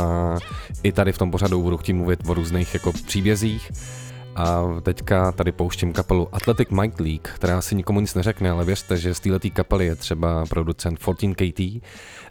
[0.82, 3.70] i tady v tom pořadu budu chtít mluvit o různých jako příbězích.
[4.36, 8.97] A teďka tady pouštím kapelu Athletic Mike League, která si nikomu nic neřekne, ale věřte,
[8.97, 11.81] že z této kapely je třeba producent 14KT,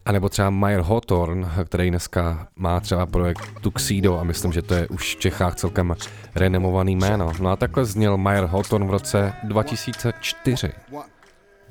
[0.05, 4.87] anebo třeba Meyer Hawthorne, který dneska má třeba projekt Tuxedo a myslím, že to je
[4.87, 5.95] už v Čechách celkem
[6.35, 7.31] renomovaný jméno.
[7.39, 10.71] No a takhle zněl Meyer Hawthorne v roce 2004.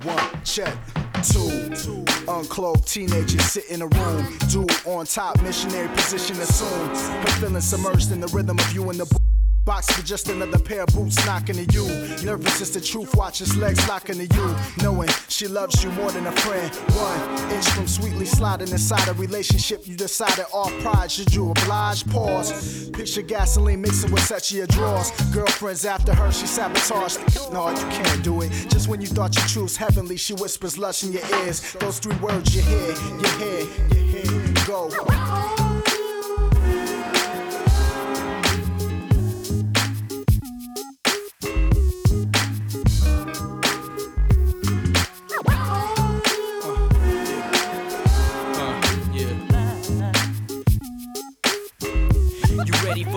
[0.04, 0.78] One, check.
[1.32, 4.26] Two, unclothed teenagers sit in a room.
[4.52, 6.96] Dude on top, missionary position assumed.
[6.96, 9.06] Her feelings submerged in the rhythm of you and the
[9.64, 11.86] box for just another pair of boots knocking to you.
[12.24, 14.56] Nervous as the truth, watch his legs locking to you.
[14.82, 16.74] Knowing she loves you more than a friend.
[16.96, 21.10] One inch from sweetly sliding inside a relationship you decided off pride.
[21.10, 22.06] Should you oblige?
[22.08, 22.90] Pause.
[22.90, 25.10] Picture gasoline mixing with such your drawers.
[25.32, 27.18] Girlfriends after her, she sabotaged.
[27.52, 28.50] No, you can't do it.
[28.68, 31.72] Just when you thought your truth's heavenly, she whispers lush in your ears.
[31.74, 33.60] Those three words you hear, you hear,
[33.94, 34.54] you hear.
[34.66, 34.90] Go.
[34.90, 35.61] You ready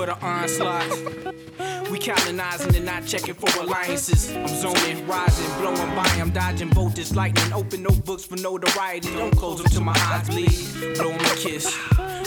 [0.05, 1.91] for the onslaught?
[1.91, 4.35] We colonizing and not checking for alliances.
[4.35, 7.53] I'm zoning, rising, blowing by, I'm dodging both this lightning.
[7.53, 10.97] Open notebooks for notoriety, don't close them till my eyes bleed.
[10.97, 11.75] Blow 'em a kiss.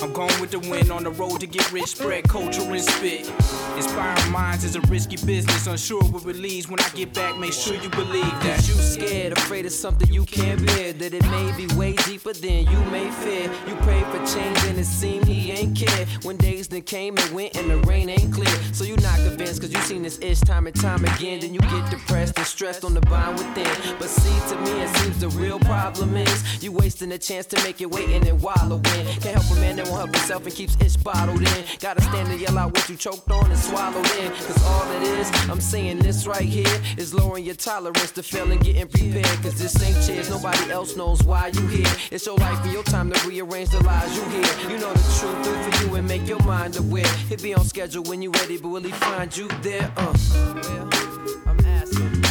[0.01, 3.29] I'm going with the wind on the road to get rich, spread culture and spit.
[3.77, 6.69] Inspiring minds is a risky business, unsure what leads.
[6.69, 8.67] When I get back, make sure you believe that.
[8.69, 10.93] you scared, afraid of something you can't bear.
[10.93, 13.51] That it may be way deeper than you may fear.
[13.67, 16.07] You pray for change and it seemed he ain't care.
[16.23, 18.55] When days then came and went and the rain ain't clear.
[18.73, 21.41] So you're not convinced cause you seen this ish time and time again.
[21.41, 23.97] Then you get depressed and stressed on the bind within.
[23.99, 27.63] But see, to me it seems the real problem is you wasting a chance to
[27.65, 28.83] make it waiting and wallowing.
[28.83, 31.65] Can't help a man that won't help himself and keeps ish bottled in.
[31.81, 34.31] Gotta stand and yell out what you choked on and swallowed in.
[34.33, 38.51] Cause all it is, I'm saying this right here, is lowering your tolerance to fail
[38.51, 39.43] and getting prepared.
[39.43, 41.93] Cause this ain't chairs, nobody else knows why you here.
[42.11, 44.71] It's your life and your time to rearrange the lies you hear.
[44.71, 47.07] You know the truth, it for you and make your mind aware.
[47.31, 49.91] It be on schedule when you ready, but will he find you there?
[49.97, 50.91] Uh, well,
[51.47, 52.23] I'm asking.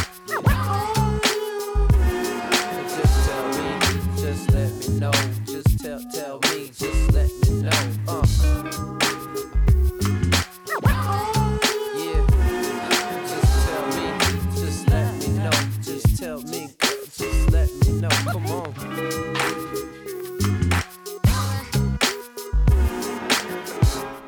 [2.88, 3.68] Just tell me,
[4.20, 5.12] just let me know.
[5.46, 6.47] Just tell, tell me,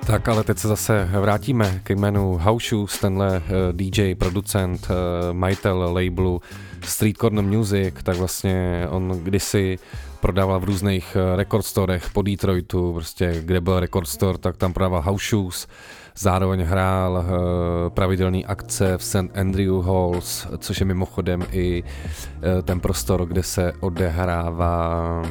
[0.06, 4.96] Tak ale teď se zase vrátíme ke jménu House Shoes, tenhle uh, DJ, producent, uh,
[5.32, 6.40] majitel labelu
[6.84, 9.78] Street Corner Music, tak vlastně on kdysi
[10.20, 14.72] prodával v různých uh, record storech po Detroitu, prostě kde byl record store, tak tam
[14.72, 15.68] prodával House Shoes,
[16.16, 19.30] zároveň hrál uh, pravidelný akce v St.
[19.34, 25.22] Andrew Halls, což je mimochodem i uh, ten prostor, kde se odehrává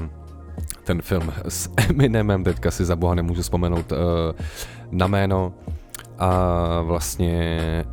[0.83, 3.93] ten film s Eminemem, teďka si za boha nemůžu vzpomenout
[4.91, 5.53] na jméno
[6.19, 7.85] a vlastně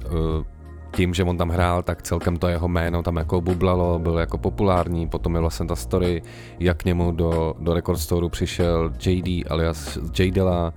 [0.96, 4.38] tím, že on tam hrál, tak celkem to jeho jméno tam jako bublalo, byl jako
[4.38, 6.22] populární, potom je vlastně ta story,
[6.60, 10.72] jak k němu do, do Record Store přišel JD alias J Dilla,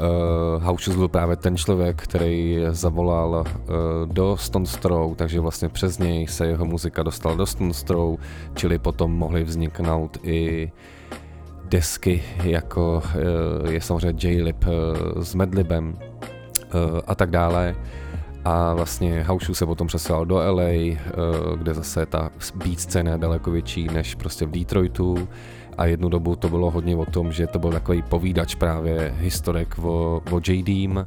[0.00, 5.98] Uh, Hauschus byl právě ten člověk, který zavolal uh, do Stone Throw, takže vlastně přes
[5.98, 8.16] něj se jeho muzika dostala do Stone Throw,
[8.54, 10.72] čili potom mohly vzniknout i
[11.64, 13.02] desky, jako
[13.62, 17.74] uh, je samozřejmě J-Lib uh, s Medlibem uh, a tak dále.
[18.44, 23.18] A vlastně Haushu se potom přesil do LA, uh, kde zase ta beat scéna je
[23.18, 25.28] daleko větší než prostě v Detroitu.
[25.78, 29.78] A jednu dobu to bylo hodně o tom, že to byl takový povídač právě historek
[29.78, 30.98] o, o JDM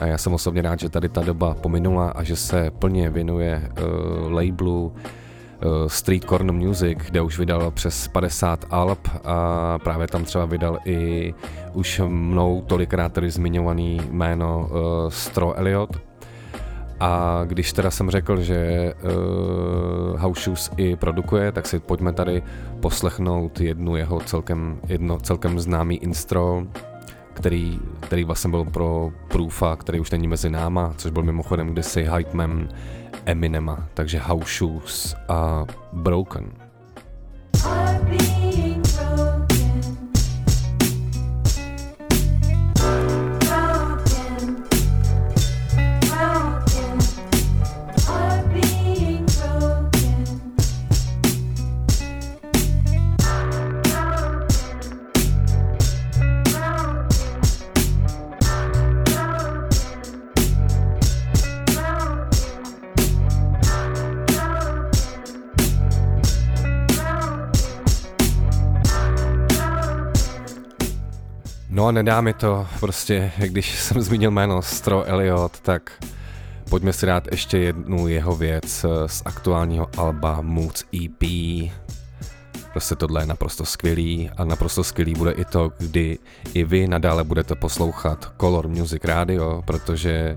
[0.00, 3.70] a já jsem osobně rád, že tady ta doba pominula a že se plně věnuje
[3.78, 10.24] uh, labelu uh, Street Corner Music, kde už vydal přes 50 alb a právě tam
[10.24, 11.34] třeba vydal i
[11.72, 14.78] už mnou tolikrát tady zmiňovaný jméno uh,
[15.08, 15.90] Stro Elliot,
[17.00, 22.42] a když teda jsem řekl, že uh, House Shoes i produkuje, tak si pojďme tady
[22.80, 26.62] poslechnout jednu jeho celkem, jedno celkem známý instro,
[27.32, 32.08] který, který vlastně byl pro Proofa, který už není mezi náma, což byl mimochodem kdysi
[32.16, 32.68] hype man
[33.26, 36.52] Eminema, takže House Shoes a Broken.
[71.74, 75.92] No a nedá mi to, prostě, když jsem zmínil jméno Stro Elliot, tak
[76.70, 81.30] pojďme si dát ještě jednu jeho věc eh, z aktuálního alba Moods EP.
[82.72, 86.18] Prostě tohle je naprosto skvělý a naprosto skvělý bude i to, kdy
[86.54, 90.34] i vy nadále budete poslouchat Color Music Radio, protože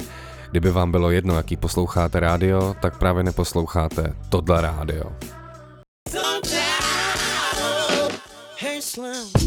[0.51, 5.11] kdyby vám bylo jedno, jaký posloucháte rádio, tak právě neposloucháte tohle rádio.
[8.59, 9.46] Hey Slim.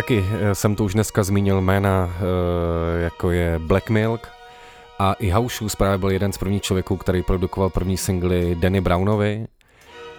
[0.00, 4.28] Taky eh, jsem tu už dneska zmínil jména, eh, jako je Black Milk
[4.98, 9.46] a i House právě byl jeden z prvních člověků, který produkoval první singly Danny Brownovi,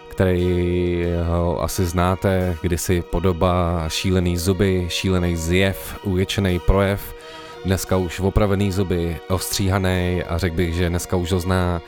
[0.10, 7.16] který ho asi znáte, kdysi podoba šílený zuby, šílený zjev, uvěčený projev,
[7.66, 11.82] dneska už opravený zuby, ostříhaný a řekl bych, že dneska už ho zná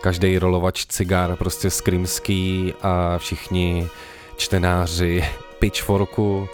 [0.00, 3.88] každý rolovač cigar, prostě skrimský a všichni
[4.36, 5.24] čtenáři
[5.58, 6.48] Pitchforku,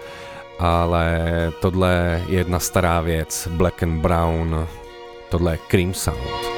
[0.58, 1.18] ale
[1.60, 4.66] tohle je jedna stará věc, Black and Brown,
[5.28, 6.55] tohle je Cream Sound.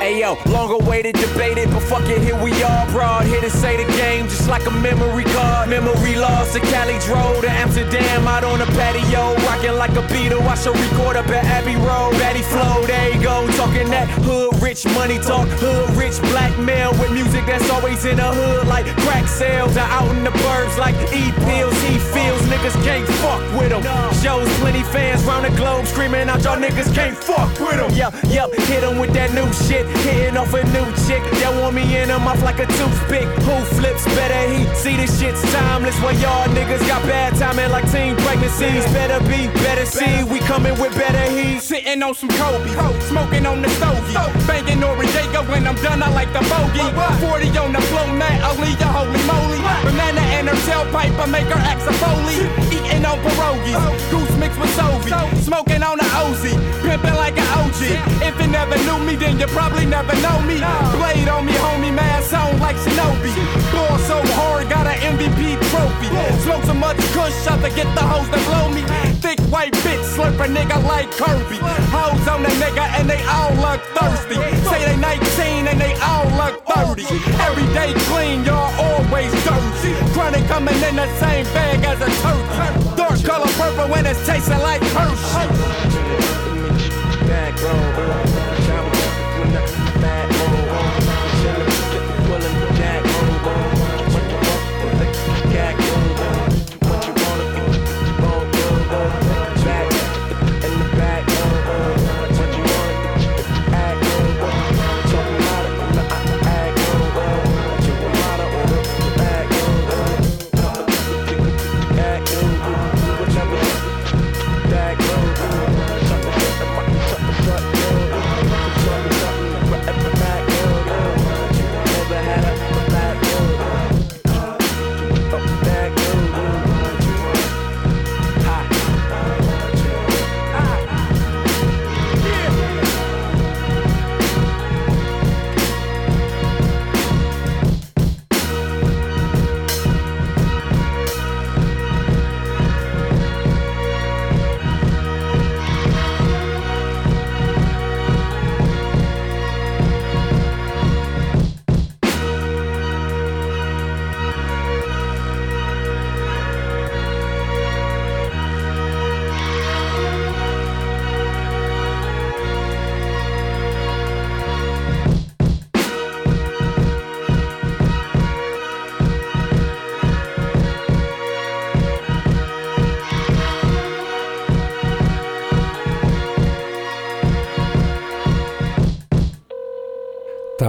[0.00, 3.26] Hey yo, long awaited, debated, but fuck it, here we are, broad.
[3.26, 5.68] Here to say the game, just like a memory card.
[5.68, 10.40] Memory lost to Cali drove to Amsterdam, out on the patio, rocking like a Beatle.
[10.40, 14.50] I should record up at Abbey Road, Betty Flow, there you go, talking that hood
[14.62, 19.28] rich money talk, hood rich blackmail with music that's always in the hood, like crack
[19.28, 19.76] sales.
[19.76, 23.84] Are out in the burbs like E pills, he feels niggas can't fuck with him.
[24.22, 27.92] Shows plenty fans round the globe screaming out, y'all niggas can't fuck with him.
[27.92, 29.89] Yep, yep, hit him with that new shit.
[30.04, 33.28] Hitting off a new chick that want me in her mouth like a toothpick.
[33.46, 34.42] Who flips better?
[34.52, 35.96] He see this shit's timeless.
[36.00, 38.84] While y'all niggas got bad timing like teen pregnancies.
[38.92, 40.24] Better be, better see.
[40.24, 41.60] We coming with better heat.
[41.60, 42.70] Sitting on some Kobe,
[43.08, 44.14] smoking on the stogie.
[44.46, 46.86] Banging Noriega when I'm done, I like the bogey.
[47.26, 49.60] 40 on the flow mat, I'll ya holy moly.
[49.84, 52.38] Banana and her tailpipe, I make her act a foley.
[52.74, 53.94] Eating on pierogies, oh.
[54.10, 55.10] goose mixed with Sovi.
[55.42, 56.42] Smoking on the OZ,
[56.82, 57.80] pimping like an OG.
[58.22, 60.58] If you never knew me, then you probably never know me.
[60.96, 63.32] Blade on me, homie, mask on like Shinobi.
[63.72, 66.08] Ball so hard, got an MVP trophy.
[66.42, 68.82] Smoke so much kush out to get the hoes to blow me.
[69.20, 71.58] Thick white bitch, slurp a nigga like Kirby.
[71.92, 74.36] Hoes on the nigga and they all look thirsty.
[74.68, 77.04] Say they 19 and they all look 30.
[77.46, 79.92] Every day clean, y'all always dirty.
[80.12, 82.96] Chronic coming in the same bag as a turkey.
[82.96, 85.90] Dark color purple when it's tasting like Hershey.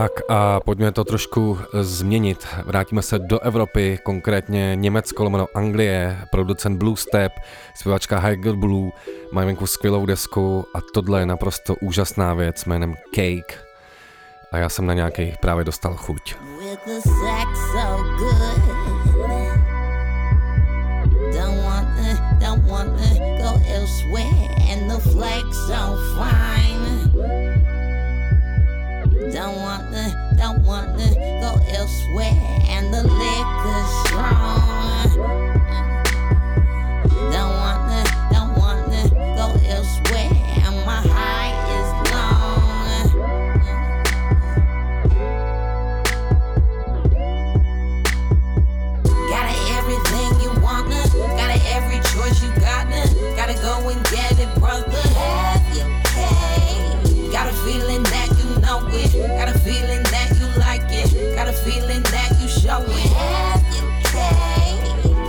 [0.01, 2.47] Tak a pojďme to trošku změnit.
[2.65, 7.31] Vrátíme se do Evropy, konkrétně Německo, lomeno Anglie, producent Blue Step,
[7.75, 8.91] zpěvačka Heigl Blue,
[9.31, 13.65] mají venku skvělou desku a tohle je naprosto úžasná věc jménem Cake.
[14.51, 16.35] A já jsem na nějaký právě dostal chuť.
[21.33, 24.49] Don't want to, don't want to go elsewhere.
[24.73, 26.70] And the flex so fine.
[29.33, 32.37] Don't want to, don't want to go elsewhere.
[32.67, 34.60] And the liquor strong.
[59.72, 61.35] feeling that you like it.
[61.35, 63.07] Got a feeling that you show it.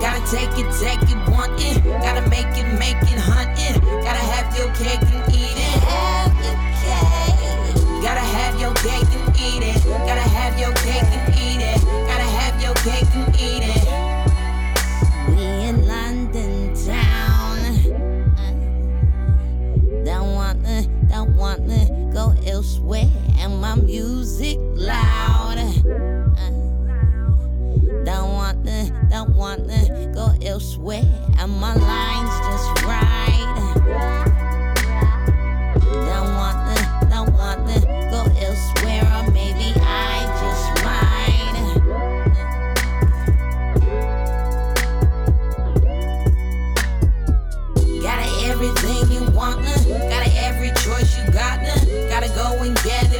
[0.02, 1.78] Gotta take it, take it, want it.
[2.02, 3.78] Gotta make it, make it, hunt it.
[4.02, 5.78] Gotta have your cake and eat it.
[5.86, 8.02] Have your cake.
[8.02, 9.78] Gotta have your cake and eat it.
[10.10, 11.78] Gotta have your cake and eat it.
[12.10, 13.86] Gotta have your cake and eat it.
[15.30, 17.58] We in London town.
[20.04, 25.58] Don't wanna, don't wanna go elsewhere and my music loud.
[25.58, 25.72] Uh,
[28.04, 31.02] don't want to, don't want to go elsewhere,
[31.38, 33.48] and my lines just right.
[36.08, 36.76] Don't want to,
[37.10, 41.08] don't want to go elsewhere, or maybe I just might.
[48.44, 51.58] Everything you want, got every choice you got,
[52.08, 53.11] gotta go and get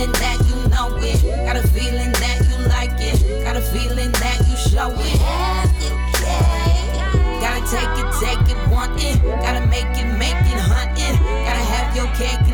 [0.00, 4.10] feeling that you know it, got a feeling that you like it, got a feeling
[4.12, 5.20] that you show it.
[7.40, 11.60] Gotta take it, take it, want it, gotta make it, make it, hunt it, gotta
[11.60, 12.49] have your cake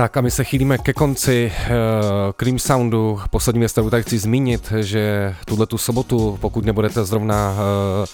[0.00, 1.72] Tak a my se chýlíme ke konci uh,
[2.36, 3.20] Cream Soundu.
[3.30, 8.06] Poslední věc, kterou tady chci zmínit, že tuhle tu sobotu, pokud nebudete zrovna uh,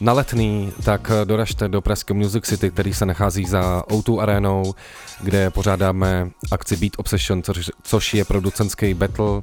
[0.00, 4.74] na letný, tak eh, doražte do Pražského Music City, který se nachází za O2 arénou,
[5.20, 9.40] kde pořádáme akci Beat Obsession, což, což je producentský battle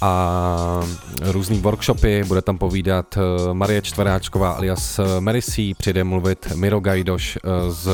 [0.00, 0.80] a
[1.22, 2.24] různý workshopy.
[2.24, 3.18] Bude tam povídat
[3.52, 7.38] Marie Čtveráčková alias Merisí, přijde mluvit Miro Gajdoš
[7.68, 7.88] z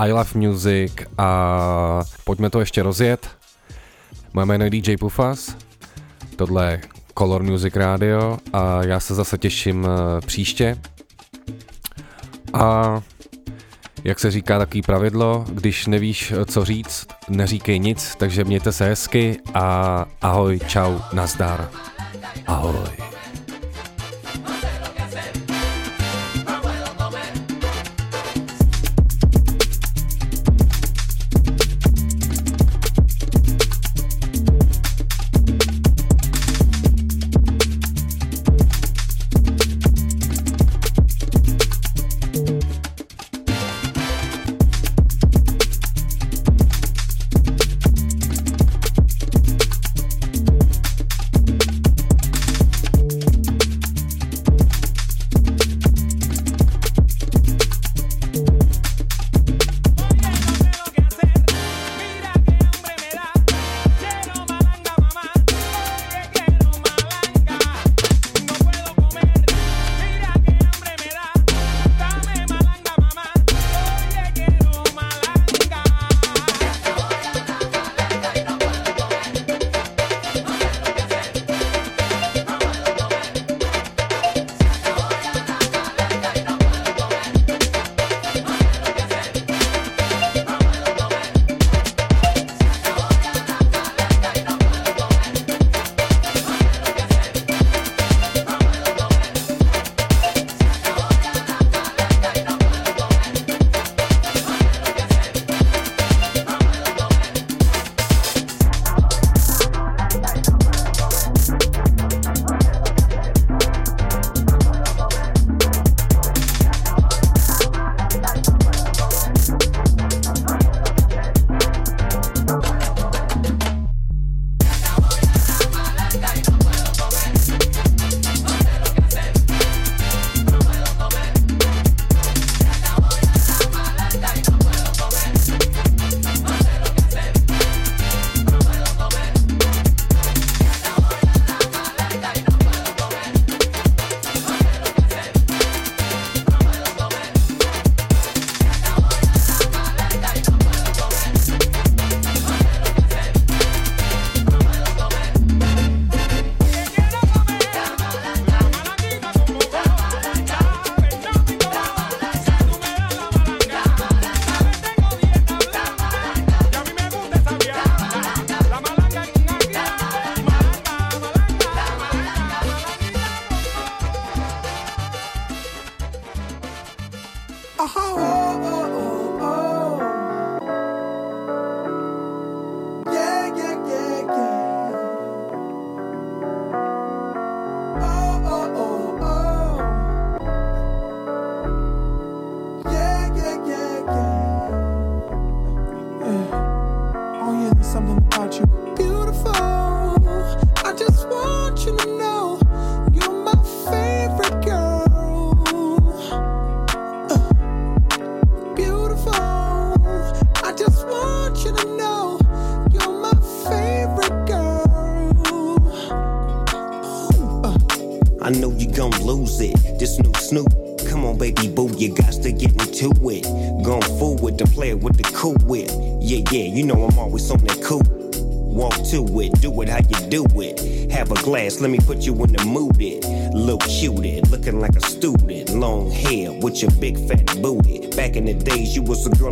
[0.00, 3.28] I Love Music a pojďme to ještě rozjet.
[4.32, 5.56] Moje jméno je DJ Pufas,
[6.36, 6.80] tohle je
[7.18, 10.78] Color Music Radio a já se zase těším eh, příště.
[12.52, 13.00] A
[14.04, 19.36] jak se říká takový pravidlo, když nevíš, co říct, neříkej nic, takže mějte se hezky
[19.54, 21.70] a ahoj, čau, nazdar.
[22.46, 23.09] Ahoj.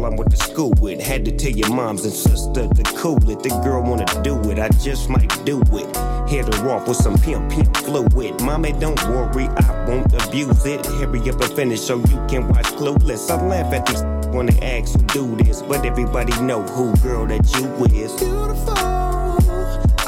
[0.09, 1.01] I went to school with.
[1.01, 3.43] Had to tell your moms and sister to cool it.
[3.43, 5.97] The girl wanna do it, I just might do it.
[6.31, 8.41] Hit her off with some pimp pimp fluid.
[8.41, 10.87] Mommy, don't worry, I won't abuse it.
[10.87, 13.31] Hurry up and finish so you can watch Clueless.
[13.31, 14.03] I laugh at these
[14.35, 18.13] wanna ask who do this, but everybody know who girl that you is.
[18.15, 18.79] Beautiful.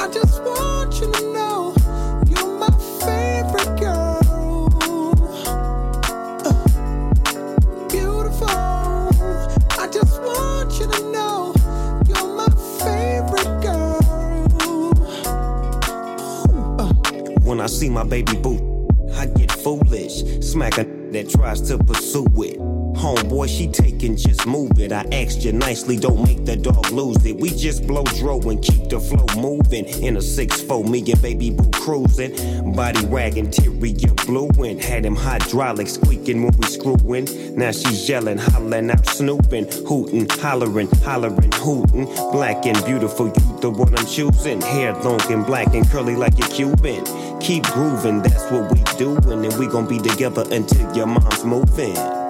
[0.01, 1.30] I just want you to know
[17.71, 20.23] see my baby boo, I get foolish.
[20.41, 22.70] Smack a that tries to pursue it.
[23.01, 24.91] Homeboy, she taking, just move it.
[24.91, 27.35] I asked you nicely, don't make the dog lose it.
[27.35, 29.85] We just blow dro and keep the flow moving.
[30.03, 32.75] In a 6-4, me and baby boo cruising.
[32.75, 34.77] Body wagging, interior blueing.
[34.77, 37.55] Had him hydraulics squeaking when we screwing.
[37.57, 42.05] Now she's yelling, hollering out, snooping, hooting, hollering, hollering, hooting.
[42.31, 44.61] Black and beautiful, you the one I'm choosing.
[44.61, 47.03] Hair long and black and curly like a Cuban.
[47.39, 49.43] Keep grooving, that's what we doing.
[49.43, 52.20] And we gon' be together until your mom's moving.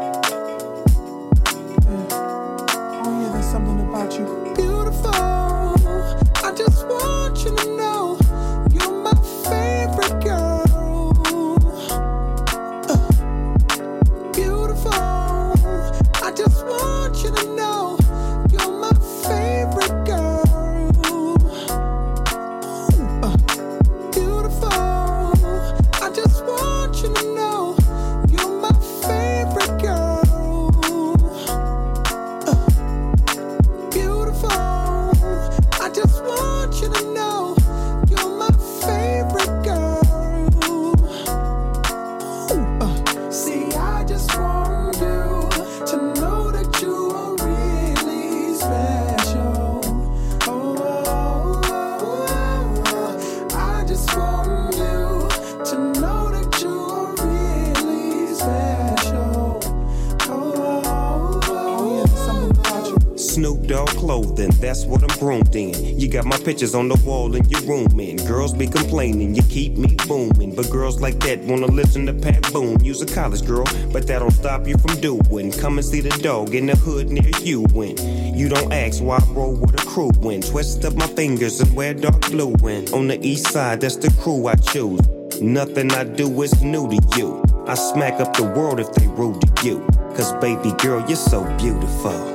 [66.61, 70.53] Pictures on the wall in your room, and girls be complaining, you keep me booming.
[70.55, 72.83] But girls like that wanna listen to Pat Boone.
[72.83, 75.51] Use a college girl, but that don't stop you from doing.
[75.51, 77.97] Come and see the dog in the hood near you when
[78.37, 81.75] you don't ask why I roll with a crew when twist up my fingers and
[81.75, 85.01] wear dark blue when on the east side, that's the crew I choose.
[85.41, 87.43] Nothing I do is new to you.
[87.65, 89.79] I smack up the world if they rude to you.
[90.15, 92.30] Cause baby girl, you're so beautiful.